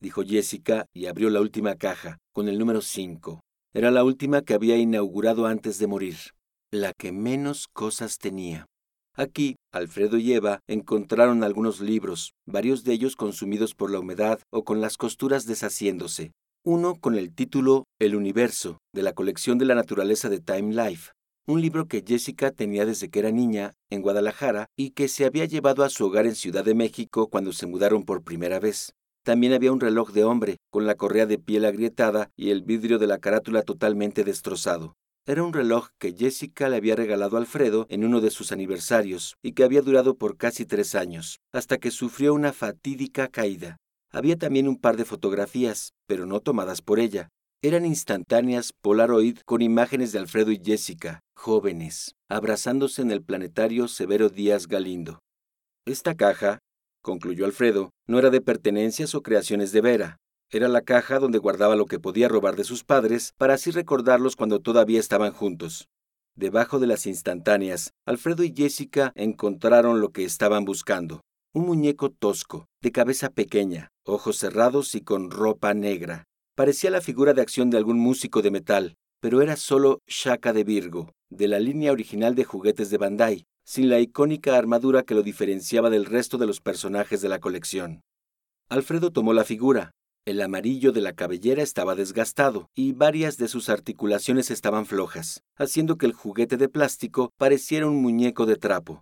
dijo 0.01 0.23
Jessica 0.23 0.87
y 0.93 1.05
abrió 1.05 1.29
la 1.29 1.41
última 1.41 1.75
caja, 1.75 2.17
con 2.33 2.47
el 2.47 2.57
número 2.57 2.81
5. 2.81 3.39
Era 3.73 3.91
la 3.91 4.03
última 4.03 4.41
que 4.41 4.55
había 4.55 4.77
inaugurado 4.77 5.45
antes 5.45 5.77
de 5.77 5.87
morir, 5.87 6.17
la 6.71 6.91
que 6.97 7.11
menos 7.11 7.67
cosas 7.71 8.17
tenía. 8.17 8.65
Aquí, 9.15 9.57
Alfredo 9.71 10.17
y 10.17 10.33
Eva 10.33 10.59
encontraron 10.67 11.43
algunos 11.43 11.81
libros, 11.81 12.31
varios 12.47 12.83
de 12.83 12.93
ellos 12.93 13.15
consumidos 13.15 13.75
por 13.75 13.91
la 13.91 13.99
humedad 13.99 14.39
o 14.51 14.63
con 14.63 14.81
las 14.81 14.97
costuras 14.97 15.45
deshaciéndose. 15.45 16.31
Uno 16.65 16.95
con 16.95 17.15
el 17.15 17.33
título 17.33 17.85
El 17.99 18.15
Universo, 18.15 18.79
de 18.93 19.03
la 19.03 19.13
colección 19.13 19.57
de 19.57 19.65
la 19.65 19.75
naturaleza 19.75 20.29
de 20.29 20.39
Time 20.39 20.73
Life, 20.73 21.11
un 21.47 21.61
libro 21.61 21.87
que 21.87 22.03
Jessica 22.07 22.51
tenía 22.51 22.85
desde 22.85 23.09
que 23.09 23.19
era 23.19 23.31
niña 23.31 23.73
en 23.89 24.01
Guadalajara 24.01 24.67
y 24.75 24.91
que 24.91 25.07
se 25.07 25.25
había 25.25 25.45
llevado 25.45 25.83
a 25.83 25.89
su 25.89 26.05
hogar 26.05 26.25
en 26.25 26.35
Ciudad 26.35 26.63
de 26.63 26.75
México 26.75 27.29
cuando 27.29 27.51
se 27.51 27.65
mudaron 27.65 28.03
por 28.03 28.23
primera 28.23 28.59
vez. 28.59 28.93
También 29.23 29.53
había 29.53 29.71
un 29.71 29.79
reloj 29.79 30.11
de 30.11 30.23
hombre, 30.23 30.57
con 30.71 30.85
la 30.85 30.95
correa 30.95 31.25
de 31.25 31.37
piel 31.37 31.65
agrietada 31.65 32.31
y 32.35 32.49
el 32.49 32.63
vidrio 32.63 32.99
de 32.99 33.07
la 33.07 33.19
carátula 33.19 33.63
totalmente 33.63 34.23
destrozado. 34.23 34.95
Era 35.27 35.43
un 35.43 35.53
reloj 35.53 35.89
que 35.99 36.13
Jessica 36.13 36.67
le 36.69 36.77
había 36.77 36.95
regalado 36.95 37.37
a 37.37 37.39
Alfredo 37.39 37.85
en 37.89 38.03
uno 38.03 38.21
de 38.21 38.31
sus 38.31 38.51
aniversarios 38.51 39.35
y 39.43 39.51
que 39.51 39.63
había 39.63 39.83
durado 39.83 40.17
por 40.17 40.37
casi 40.37 40.65
tres 40.65 40.95
años, 40.95 41.39
hasta 41.51 41.77
que 41.77 41.91
sufrió 41.91 42.33
una 42.33 42.53
fatídica 42.53 43.27
caída. 43.27 43.77
Había 44.11 44.35
también 44.35 44.67
un 44.67 44.77
par 44.77 44.97
de 44.97 45.05
fotografías, 45.05 45.93
pero 46.07 46.25
no 46.25 46.39
tomadas 46.39 46.81
por 46.81 46.99
ella. 46.99 47.29
Eran 47.63 47.85
instantáneas 47.85 48.73
Polaroid 48.73 49.37
con 49.45 49.61
imágenes 49.61 50.11
de 50.11 50.17
Alfredo 50.17 50.51
y 50.51 50.59
Jessica, 50.63 51.19
jóvenes, 51.41 52.13
abrazándose 52.29 53.01
en 53.01 53.09
el 53.09 53.23
planetario 53.23 53.87
Severo 53.87 54.29
Díaz 54.29 54.67
Galindo. 54.67 55.21
Esta 55.87 56.13
caja, 56.13 56.59
concluyó 57.01 57.45
Alfredo, 57.45 57.89
no 58.07 58.19
era 58.19 58.29
de 58.29 58.41
pertenencias 58.41 59.15
o 59.15 59.23
creaciones 59.23 59.71
de 59.71 59.81
Vera. 59.81 60.17
Era 60.51 60.67
la 60.67 60.81
caja 60.81 61.17
donde 61.17 61.39
guardaba 61.39 61.75
lo 61.75 61.87
que 61.87 61.99
podía 61.99 62.27
robar 62.27 62.55
de 62.55 62.63
sus 62.63 62.83
padres 62.83 63.33
para 63.37 63.55
así 63.55 63.71
recordarlos 63.71 64.35
cuando 64.35 64.59
todavía 64.59 64.99
estaban 64.99 65.33
juntos. 65.33 65.87
Debajo 66.35 66.77
de 66.77 66.85
las 66.85 67.07
instantáneas, 67.07 67.89
Alfredo 68.05 68.43
y 68.43 68.53
Jessica 68.55 69.11
encontraron 69.15 69.99
lo 69.99 70.09
que 70.09 70.23
estaban 70.23 70.63
buscando. 70.63 71.21
Un 71.55 71.65
muñeco 71.65 72.11
tosco, 72.11 72.67
de 72.83 72.91
cabeza 72.91 73.31
pequeña, 73.31 73.87
ojos 74.05 74.37
cerrados 74.37 74.93
y 74.93 75.01
con 75.01 75.31
ropa 75.31 75.73
negra. 75.73 76.25
Parecía 76.55 76.91
la 76.91 77.01
figura 77.01 77.33
de 77.33 77.41
acción 77.41 77.71
de 77.71 77.77
algún 77.77 77.97
músico 77.97 78.43
de 78.43 78.51
metal, 78.51 78.93
pero 79.21 79.41
era 79.41 79.55
solo 79.55 80.01
Shaka 80.07 80.53
de 80.53 80.63
Virgo, 80.63 81.11
de 81.31 81.47
la 81.47 81.59
línea 81.59 81.91
original 81.91 82.35
de 82.35 82.43
juguetes 82.43 82.89
de 82.89 82.97
Bandai, 82.97 83.45
sin 83.63 83.89
la 83.89 83.99
icónica 83.99 84.57
armadura 84.57 85.03
que 85.03 85.15
lo 85.15 85.23
diferenciaba 85.23 85.89
del 85.89 86.05
resto 86.05 86.37
de 86.37 86.45
los 86.45 86.59
personajes 86.59 87.21
de 87.21 87.29
la 87.29 87.39
colección. 87.39 88.01
Alfredo 88.69 89.11
tomó 89.11 89.33
la 89.33 89.45
figura. 89.45 89.91
El 90.25 90.41
amarillo 90.41 90.91
de 90.91 91.01
la 91.01 91.13
cabellera 91.13 91.63
estaba 91.63 91.95
desgastado 91.95 92.69
y 92.75 92.91
varias 92.91 93.37
de 93.37 93.47
sus 93.47 93.69
articulaciones 93.69 94.51
estaban 94.51 94.85
flojas, 94.85 95.41
haciendo 95.55 95.97
que 95.97 96.05
el 96.05 96.13
juguete 96.13 96.57
de 96.57 96.69
plástico 96.69 97.31
pareciera 97.37 97.87
un 97.87 98.01
muñeco 98.01 98.45
de 98.45 98.57
trapo. 98.57 99.01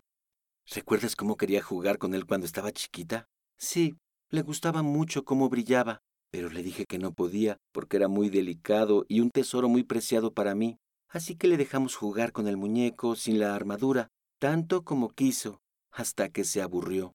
¿Recuerdas 0.73 1.15
cómo 1.15 1.35
quería 1.35 1.63
jugar 1.63 1.97
con 1.97 2.13
él 2.13 2.25
cuando 2.25 2.45
estaba 2.45 2.71
chiquita? 2.71 3.25
Sí, 3.57 3.95
le 4.29 4.43
gustaba 4.43 4.83
mucho 4.83 5.25
cómo 5.25 5.49
brillaba, 5.49 5.99
pero 6.31 6.49
le 6.49 6.61
dije 6.61 6.85
que 6.85 6.99
no 6.99 7.11
podía 7.11 7.57
porque 7.73 7.97
era 7.97 8.07
muy 8.07 8.29
delicado 8.29 9.03
y 9.09 9.19
un 9.19 9.31
tesoro 9.31 9.67
muy 9.67 9.83
preciado 9.83 10.31
para 10.31 10.53
mí. 10.53 10.77
Así 11.09 11.35
que 11.35 11.47
le 11.47 11.57
dejamos 11.57 11.95
jugar 11.95 12.31
con 12.31 12.47
el 12.47 12.57
muñeco 12.57 13.15
sin 13.15 13.39
la 13.39 13.55
armadura 13.55 14.09
tanto 14.39 14.83
como 14.83 15.09
quiso, 15.09 15.59
hasta 15.91 16.29
que 16.29 16.43
se 16.45 16.61
aburrió. 16.61 17.13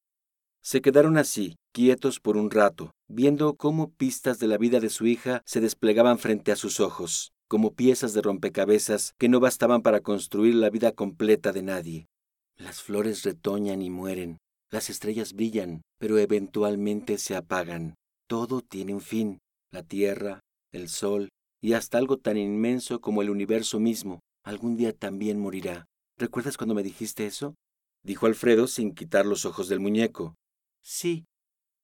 Se 0.63 0.81
quedaron 0.81 1.17
así, 1.17 1.57
quietos 1.73 2.21
por 2.21 2.37
un 2.37 2.51
rato, 2.51 2.93
viendo 3.09 3.57
cómo 3.57 3.91
pistas 3.91 4.39
de 4.39 4.47
la 4.47 4.59
vida 4.59 4.79
de 4.79 4.91
su 4.91 5.07
hija 5.07 5.43
se 5.45 5.61
desplegaban 5.61 6.19
frente 6.19 6.53
a 6.53 6.57
sus 6.57 6.81
ojos, 6.81 7.33
como 7.49 7.75
piezas 7.75 8.13
de 8.13 8.23
rompecabezas 8.23 9.15
que 9.19 9.29
no 9.29 9.41
bastaban 9.41 9.83
para 9.83 10.01
construir 10.01 10.55
la 10.55 10.71
vida 10.71 10.93
completa 10.93 11.53
de 11.53 11.63
nadie. 11.63 12.07
Las 12.57 12.83
flores 12.83 13.25
retoñan 13.25 13.83
y 13.83 13.91
mueren, 13.91 14.39
las 14.71 14.91
estrellas 14.91 15.33
brillan, 15.33 15.83
pero 15.99 16.19
eventualmente 16.19 17.19
se 17.19 17.37
apagan. 17.37 17.95
Todo 18.29 18.61
tiene 18.61 18.95
un 18.95 19.01
fin, 19.01 19.39
la 19.71 19.83
tierra, 19.83 20.41
el 20.73 20.89
sol, 20.89 21.29
y 21.65 21.73
hasta 21.73 21.97
algo 21.97 22.19
tan 22.19 22.37
inmenso 22.37 23.01
como 23.01 23.23
el 23.23 23.31
universo 23.31 23.81
mismo, 23.81 24.21
algún 24.43 24.77
día 24.77 24.93
también 24.93 25.41
morirá. 25.41 25.87
¿Recuerdas 26.19 26.59
cuando 26.59 26.75
me 26.75 26.83
dijiste 26.83 27.25
eso? 27.25 27.55
dijo 28.03 28.27
Alfredo 28.27 28.67
sin 28.67 28.95
quitar 28.95 29.25
los 29.25 29.47
ojos 29.47 29.71
del 29.71 29.81
muñeco. 29.81 30.35
Sí. 30.83 31.25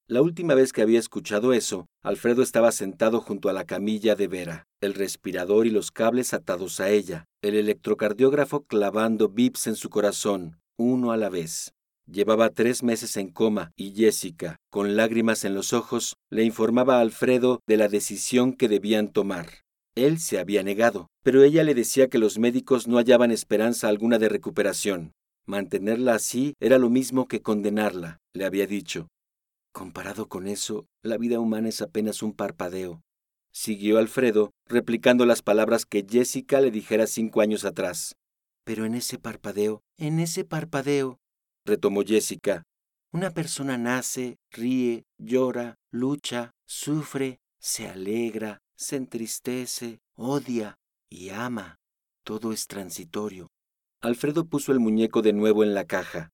La 0.05 0.21
última 0.21 0.53
vez 0.53 0.71
que 0.71 0.83
había 0.83 0.99
escuchado 0.99 1.51
eso, 1.51 1.87
Alfredo 2.03 2.43
estaba 2.43 2.71
sentado 2.71 3.21
junto 3.21 3.49
a 3.49 3.53
la 3.53 3.65
camilla 3.65 4.13
de 4.13 4.27
Vera, 4.27 4.67
el 4.81 4.93
respirador 4.93 5.65
y 5.65 5.71
los 5.71 5.89
cables 5.89 6.35
atados 6.35 6.79
a 6.79 6.91
ella, 6.91 7.25
el 7.41 7.55
electrocardiógrafo 7.55 8.65
clavando 8.65 9.29
bips 9.29 9.65
en 9.65 9.75
su 9.75 9.89
corazón, 9.89 10.59
uno 10.77 11.11
a 11.11 11.17
la 11.17 11.29
vez. 11.29 11.73
Llevaba 12.05 12.51
tres 12.51 12.83
meses 12.83 13.17
en 13.17 13.31
coma 13.31 13.71
y 13.75 13.95
Jessica, 13.95 14.57
con 14.69 14.95
lágrimas 14.95 15.43
en 15.43 15.55
los 15.55 15.73
ojos, 15.73 16.17
le 16.29 16.43
informaba 16.43 16.97
a 16.97 17.01
Alfredo 17.01 17.61
de 17.65 17.77
la 17.77 17.87
decisión 17.87 18.53
que 18.53 18.67
debían 18.67 19.11
tomar. 19.11 19.60
Él 19.95 20.19
se 20.19 20.39
había 20.39 20.63
negado, 20.63 21.07
pero 21.21 21.43
ella 21.43 21.63
le 21.63 21.73
decía 21.73 22.07
que 22.07 22.17
los 22.17 22.39
médicos 22.39 22.87
no 22.87 22.97
hallaban 22.97 23.31
esperanza 23.31 23.89
alguna 23.89 24.19
de 24.19 24.29
recuperación. 24.29 25.11
Mantenerla 25.45 26.15
así 26.15 26.53
era 26.59 26.77
lo 26.77 26.89
mismo 26.89 27.27
que 27.27 27.41
condenarla, 27.41 28.19
le 28.33 28.45
había 28.45 28.67
dicho. 28.67 29.07
Comparado 29.73 30.27
con 30.27 30.47
eso, 30.47 30.85
la 31.03 31.17
vida 31.17 31.39
humana 31.39 31.69
es 31.69 31.81
apenas 31.81 32.23
un 32.23 32.33
parpadeo. 32.33 33.01
Siguió 33.53 33.97
Alfredo, 33.97 34.51
replicando 34.65 35.25
las 35.25 35.41
palabras 35.41 35.85
que 35.85 36.05
Jessica 36.09 36.61
le 36.61 36.71
dijera 36.71 37.05
cinco 37.05 37.41
años 37.41 37.65
atrás. 37.65 38.15
Pero 38.63 38.85
en 38.85 38.95
ese 38.95 39.17
parpadeo, 39.17 39.81
en 39.97 40.19
ese 40.19 40.45
parpadeo, 40.45 41.19
retomó 41.65 42.03
Jessica, 42.03 42.63
una 43.13 43.31
persona 43.31 43.77
nace, 43.77 44.37
ríe, 44.51 45.03
llora, 45.17 45.75
lucha, 45.91 46.51
sufre, 46.65 47.39
se 47.59 47.87
alegra, 47.87 48.59
se 48.81 48.95
entristece, 48.95 49.99
odia 50.15 50.75
y 51.09 51.29
ama. 51.29 51.77
Todo 52.23 52.51
es 52.51 52.67
transitorio. 52.67 53.47
Alfredo 54.01 54.45
puso 54.45 54.71
el 54.71 54.79
muñeco 54.79 55.21
de 55.21 55.33
nuevo 55.33 55.63
en 55.63 55.73
la 55.75 55.85
caja. 55.85 56.31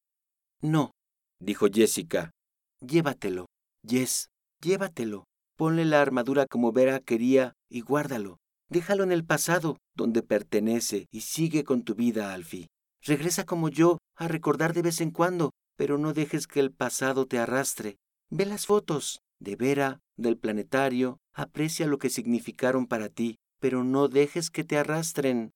No, 0.62 0.91
dijo 1.39 1.67
Jessica. 1.71 2.31
Llévatelo, 2.79 3.47
Jess, 3.86 4.29
llévatelo. 4.62 5.25
Ponle 5.57 5.86
la 5.86 6.01
armadura 6.01 6.45
como 6.45 6.71
Vera 6.71 6.99
quería 6.99 7.53
y 7.69 7.81
guárdalo. 7.81 8.38
Déjalo 8.69 9.03
en 9.03 9.12
el 9.12 9.25
pasado, 9.25 9.77
donde 9.95 10.23
pertenece, 10.23 11.07
y 11.12 11.21
sigue 11.21 11.63
con 11.63 11.83
tu 11.83 11.95
vida, 11.95 12.33
Alfie. 12.33 12.67
Regresa 13.01 13.45
como 13.45 13.69
yo, 13.69 13.97
a 14.15 14.27
recordar 14.27 14.73
de 14.73 14.83
vez 14.83 15.01
en 15.01 15.12
cuando, 15.12 15.51
pero 15.77 15.97
no 15.97 16.13
dejes 16.13 16.47
que 16.47 16.60
el 16.60 16.71
pasado 16.71 17.25
te 17.25 17.39
arrastre. 17.39 17.97
Ve 18.29 18.45
las 18.45 18.65
fotos 18.65 19.19
de 19.39 19.56
Vera, 19.56 20.00
del 20.15 20.38
planetario, 20.38 21.19
aprecia 21.34 21.88
lo 21.88 21.97
que 21.97 22.10
significaron 22.10 22.88
para 22.88 23.10
ti, 23.10 23.38
pero 23.60 23.84
no 23.84 24.08
dejes 24.08 24.50
que 24.50 24.63
te 24.63 24.78
arrastren. 24.78 25.52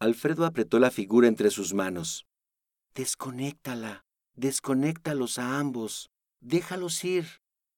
Alfredo 0.00 0.46
apretó 0.46 0.78
la 0.78 0.90
figura 0.90 1.28
entre 1.28 1.50
sus 1.50 1.74
manos. 1.74 2.26
Desconéctala, 2.94 4.04
desconéctalos 4.34 5.38
a 5.38 5.58
ambos, 5.58 6.10
déjalos 6.40 7.04
ir. 7.04 7.26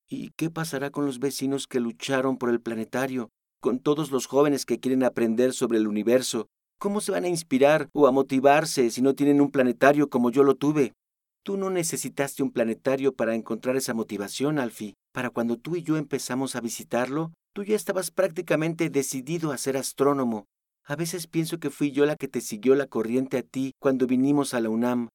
¿Y 0.08 0.30
qué 0.36 0.50
pasará 0.50 0.90
con 0.90 1.06
los 1.06 1.18
vecinos 1.18 1.66
que 1.66 1.80
lucharon 1.80 2.38
por 2.38 2.50
el 2.50 2.60
planetario? 2.60 3.30
Con 3.60 3.80
todos 3.80 4.10
los 4.10 4.26
jóvenes 4.26 4.66
que 4.66 4.78
quieren 4.78 5.04
aprender 5.04 5.52
sobre 5.52 5.78
el 5.78 5.86
universo. 5.86 6.46
¿Cómo 6.78 7.00
se 7.00 7.12
van 7.12 7.24
a 7.24 7.28
inspirar 7.28 7.88
o 7.92 8.06
a 8.06 8.12
motivarse 8.12 8.90
si 8.90 9.02
no 9.02 9.14
tienen 9.14 9.40
un 9.40 9.50
planetario 9.50 10.10
como 10.10 10.30
yo 10.30 10.42
lo 10.42 10.56
tuve? 10.56 10.92
Tú 11.44 11.56
no 11.56 11.70
necesitaste 11.70 12.42
un 12.42 12.52
planetario 12.52 13.14
para 13.14 13.34
encontrar 13.34 13.76
esa 13.76 13.94
motivación, 13.94 14.58
Alfie. 14.58 14.94
Para 15.12 15.28
cuando 15.28 15.58
tú 15.58 15.76
y 15.76 15.82
yo 15.82 15.98
empezamos 15.98 16.56
a 16.56 16.60
visitarlo, 16.60 17.32
tú 17.52 17.64
ya 17.64 17.76
estabas 17.76 18.10
prácticamente 18.10 18.88
decidido 18.88 19.52
a 19.52 19.58
ser 19.58 19.76
astrónomo. 19.76 20.46
A 20.84 20.96
veces 20.96 21.26
pienso 21.26 21.58
que 21.58 21.70
fui 21.70 21.92
yo 21.92 22.06
la 22.06 22.16
que 22.16 22.28
te 22.28 22.40
siguió 22.40 22.74
la 22.74 22.86
corriente 22.86 23.38
a 23.38 23.42
ti 23.42 23.72
cuando 23.78 24.06
vinimos 24.06 24.54
a 24.54 24.60
la 24.60 24.70
UNAM. 24.70 25.08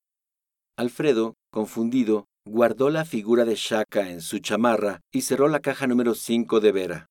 Alfredo, 0.77 1.33
confundido, 1.51 2.25
guardó 2.45 2.91
la 2.91 3.05
figura 3.05 3.43
de 3.43 3.55
Shaka 3.55 4.09
en 4.11 4.21
su 4.21 4.37
chamarra 4.37 5.01
y 5.11 5.21
cerró 5.21 5.47
la 5.47 5.59
caja 5.59 5.87
número 5.87 6.13
5 6.13 6.59
de 6.59 6.71
Vera. 6.71 7.07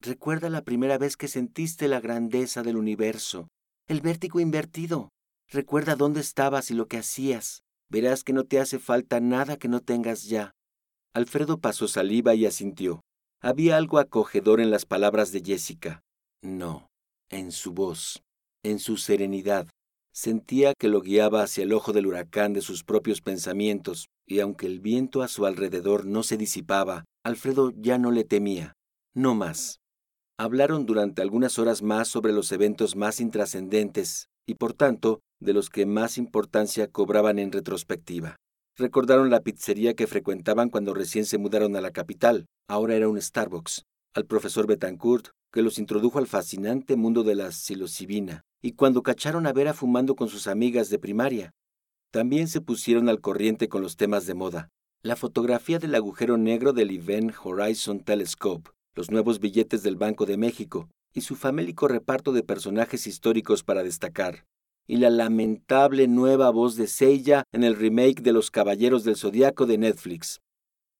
Recuerda 0.00 0.48
la 0.48 0.62
primera 0.62 0.98
vez 0.98 1.16
que 1.16 1.28
sentiste 1.28 1.86
la 1.86 2.00
grandeza 2.00 2.62
del 2.62 2.76
universo, 2.76 3.48
el 3.86 4.00
vértigo 4.00 4.40
invertido. 4.40 5.10
Recuerda 5.50 5.96
dónde 5.96 6.20
estabas 6.20 6.70
y 6.70 6.74
lo 6.74 6.88
que 6.88 6.96
hacías. 6.96 7.62
Verás 7.90 8.24
que 8.24 8.32
no 8.32 8.44
te 8.44 8.58
hace 8.58 8.78
falta 8.78 9.20
nada 9.20 9.58
que 9.58 9.68
no 9.68 9.80
tengas 9.80 10.24
ya. 10.24 10.52
Alfredo 11.14 11.58
pasó 11.58 11.88
saliva 11.88 12.34
y 12.34 12.46
asintió. 12.46 13.02
Había 13.42 13.76
algo 13.76 13.98
acogedor 13.98 14.60
en 14.60 14.70
las 14.70 14.86
palabras 14.86 15.30
de 15.30 15.42
Jessica. 15.44 16.00
No, 16.42 16.88
en 17.30 17.52
su 17.52 17.72
voz, 17.72 18.22
en 18.62 18.78
su 18.78 18.96
serenidad. 18.96 19.68
Sentía 20.14 20.72
que 20.78 20.88
lo 20.88 21.00
guiaba 21.00 21.42
hacia 21.42 21.64
el 21.64 21.72
ojo 21.72 21.92
del 21.92 22.06
huracán 22.06 22.52
de 22.52 22.62
sus 22.62 22.82
propios 22.84 23.20
pensamientos, 23.20 24.06
y 24.26 24.40
aunque 24.40 24.66
el 24.66 24.80
viento 24.80 25.22
a 25.22 25.28
su 25.28 25.44
alrededor 25.44 26.06
no 26.06 26.22
se 26.22 26.36
disipaba, 26.36 27.04
Alfredo 27.24 27.72
ya 27.76 27.98
no 27.98 28.10
le 28.10 28.24
temía. 28.24 28.72
No 29.14 29.34
más. 29.34 29.80
Hablaron 30.38 30.86
durante 30.86 31.20
algunas 31.20 31.58
horas 31.58 31.82
más 31.82 32.08
sobre 32.08 32.32
los 32.32 32.52
eventos 32.52 32.96
más 32.96 33.20
intrascendentes 33.20 34.28
y, 34.46 34.54
por 34.54 34.72
tanto, 34.72 35.20
de 35.40 35.52
los 35.52 35.68
que 35.68 35.84
más 35.86 36.16
importancia 36.16 36.88
cobraban 36.88 37.38
en 37.38 37.52
retrospectiva. 37.52 38.36
Recordaron 38.76 39.28
la 39.28 39.40
pizzería 39.40 39.94
que 39.94 40.06
frecuentaban 40.06 40.70
cuando 40.70 40.94
recién 40.94 41.26
se 41.26 41.36
mudaron 41.36 41.76
a 41.76 41.82
la 41.82 41.90
capital, 41.90 42.46
ahora 42.68 42.94
era 42.94 43.08
un 43.08 43.20
Starbucks, 43.20 43.84
al 44.14 44.24
profesor 44.24 44.66
Betancourt, 44.66 45.28
que 45.52 45.60
los 45.60 45.78
introdujo 45.78 46.18
al 46.18 46.26
fascinante 46.26 46.96
mundo 46.96 47.22
de 47.22 47.34
la 47.34 47.52
psilocibina, 47.52 48.42
y 48.62 48.72
cuando 48.72 49.02
cacharon 49.02 49.46
a 49.46 49.52
Vera 49.52 49.74
fumando 49.74 50.16
con 50.16 50.28
sus 50.28 50.46
amigas 50.46 50.88
de 50.88 50.98
primaria. 50.98 51.50
También 52.10 52.48
se 52.48 52.62
pusieron 52.62 53.10
al 53.10 53.20
corriente 53.20 53.68
con 53.68 53.82
los 53.82 53.96
temas 53.96 54.26
de 54.26 54.34
moda. 54.34 54.68
La 55.02 55.16
fotografía 55.16 55.78
del 55.78 55.94
agujero 55.94 56.38
negro 56.38 56.72
del 56.72 56.90
Event 56.90 57.34
Horizon 57.42 58.00
Telescope, 58.00 58.70
los 58.94 59.10
nuevos 59.10 59.38
billetes 59.38 59.82
del 59.82 59.96
Banco 59.96 60.24
de 60.24 60.38
México 60.38 60.88
y 61.12 61.22
su 61.22 61.36
famélico 61.36 61.88
reparto 61.88 62.32
de 62.32 62.42
personajes 62.42 63.06
históricos 63.06 63.64
para 63.64 63.82
destacar, 63.82 64.46
y 64.86 64.96
la 64.96 65.10
lamentable 65.10 66.08
nueva 66.08 66.50
voz 66.50 66.76
de 66.76 66.86
Seiya 66.86 67.44
en 67.52 67.64
el 67.64 67.76
remake 67.76 68.22
de 68.22 68.32
Los 68.32 68.50
Caballeros 68.50 69.04
del 69.04 69.16
Zodiaco 69.16 69.66
de 69.66 69.78
Netflix. 69.78 70.40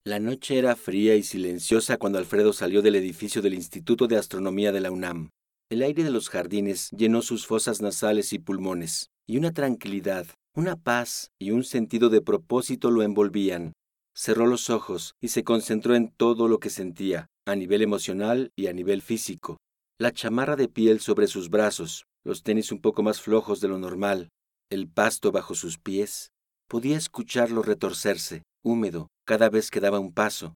La 0.05 0.19
noche 0.19 0.59
era 0.59 0.75
fría 0.75 1.15
y 1.15 1.23
silenciosa 1.23 1.97
cuando 1.97 2.19
Alfredo 2.19 2.53
salió 2.53 2.83
del 2.83 2.97
edificio 2.97 3.41
del 3.41 3.55
Instituto 3.55 4.09
de 4.09 4.17
Astronomía 4.17 4.73
de 4.73 4.81
la 4.81 4.91
UNAM. 4.91 5.31
El 5.71 5.83
aire 5.83 6.05
de 6.05 6.11
los 6.11 6.29
jardines 6.29 6.91
llenó 6.91 7.23
sus 7.23 7.47
fosas 7.47 7.81
nasales 7.81 8.33
y 8.33 8.39
pulmones, 8.39 9.11
y 9.27 9.37
una 9.39 9.53
tranquilidad, 9.53 10.27
una 10.55 10.77
paz 10.77 11.31
y 11.39 11.51
un 11.51 11.65
sentido 11.65 12.11
de 12.11 12.21
propósito 12.21 12.91
lo 12.91 13.03
envolvían. 13.03 13.73
Cerró 14.15 14.47
los 14.47 14.69
ojos 14.71 15.15
y 15.21 15.29
se 15.29 15.45
concentró 15.45 15.95
en 15.95 16.11
todo 16.11 16.49
lo 16.49 16.59
que 16.59 16.69
sentía, 16.69 17.29
a 17.47 17.57
nivel 17.57 17.81
emocional 17.81 18.51
y 18.57 18.67
a 18.67 18.73
nivel 18.73 19.03
físico. 19.03 19.57
La 19.99 20.13
chamarra 20.13 20.57
de 20.57 20.69
piel 20.69 21.01
sobre 21.01 21.27
sus 21.27 21.49
brazos, 21.49 22.05
los 22.25 22.43
tenis 22.43 22.73
un 22.73 22.81
poco 22.81 23.03
más 23.03 23.21
flojos 23.21 23.61
de 23.61 23.69
lo 23.69 23.79
normal, 23.79 24.29
el 24.71 24.89
pasto 24.89 25.33
bajo 25.33 25.55
sus 25.55 25.79
pies. 25.79 26.31
Podía 26.69 26.97
escucharlo 26.97 27.63
retorcerse, 27.63 28.43
húmedo, 28.63 29.09
cada 29.27 29.51
vez 29.51 29.71
que 29.71 29.81
daba 29.81 29.99
un 29.99 30.13
paso. 30.13 30.55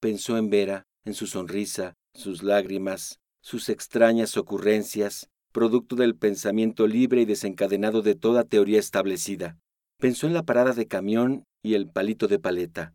Pensó 0.00 0.38
en 0.38 0.48
Vera, 0.48 0.84
en 1.04 1.14
su 1.14 1.26
sonrisa, 1.26 1.94
sus 2.14 2.42
lágrimas, 2.42 3.20
sus 3.42 3.68
extrañas 3.68 4.36
ocurrencias, 4.36 5.28
producto 5.52 5.96
del 5.96 6.16
pensamiento 6.16 6.86
libre 6.86 7.22
y 7.22 7.24
desencadenado 7.24 8.02
de 8.02 8.14
toda 8.14 8.44
teoría 8.44 8.78
establecida. 8.78 9.58
Pensó 9.98 10.26
en 10.26 10.34
la 10.34 10.44
parada 10.44 10.72
de 10.72 10.86
camión 10.86 11.44
y 11.62 11.74
el 11.74 11.90
palito 11.90 12.28
de 12.28 12.38
paleta. 12.38 12.94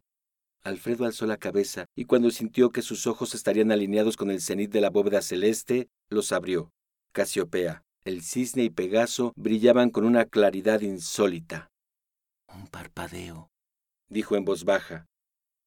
Alfredo 0.63 1.05
alzó 1.05 1.27
la 1.27 1.37
cabeza 1.37 1.85
y 1.95 2.05
cuando 2.05 2.31
sintió 2.31 2.71
que 2.71 2.81
sus 2.81 3.05
ojos 3.05 3.35
estarían 3.35 3.71
alineados 3.71 4.17
con 4.17 4.31
el 4.31 4.41
cenit 4.41 4.71
de 4.71 4.81
la 4.81 4.89
bóveda 4.89 5.21
celeste, 5.21 5.89
los 6.09 6.31
abrió. 6.31 6.71
Casiopea, 7.11 7.83
el 8.05 8.21
cisne 8.21 8.63
y 8.63 8.69
Pegaso 8.69 9.33
brillaban 9.35 9.89
con 9.89 10.05
una 10.05 10.25
claridad 10.25 10.81
insólita. 10.81 11.71
Un 12.55 12.67
parpadeo, 12.67 13.49
dijo 14.09 14.35
en 14.35 14.45
voz 14.45 14.63
baja. 14.63 15.07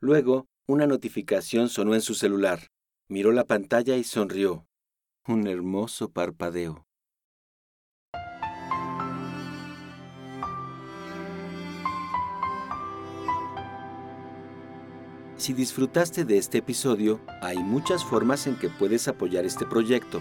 Luego, 0.01 0.47
una 0.69 0.87
notificación 0.87 1.69
sonó 1.69 1.95
en 1.95 2.01
su 2.01 2.15
celular. 2.15 2.69
Miró 3.09 3.33
la 3.33 3.45
pantalla 3.45 3.97
y 3.97 4.05
sonrió. 4.05 4.67
Un 5.27 5.49
hermoso 5.49 6.11
parpadeo. 6.11 6.85
Si 15.37 15.55
disfrutaste 15.55 16.25
de 16.25 16.39
este 16.39 16.59
episodio, 16.59 17.21
hay 17.43 17.59
muchas 17.59 18.05
formas 18.05 18.47
en 18.47 18.57
que 18.57 18.69
puedes 18.69 19.09
apoyar 19.09 19.45
este 19.45 19.67
proyecto. 19.67 20.21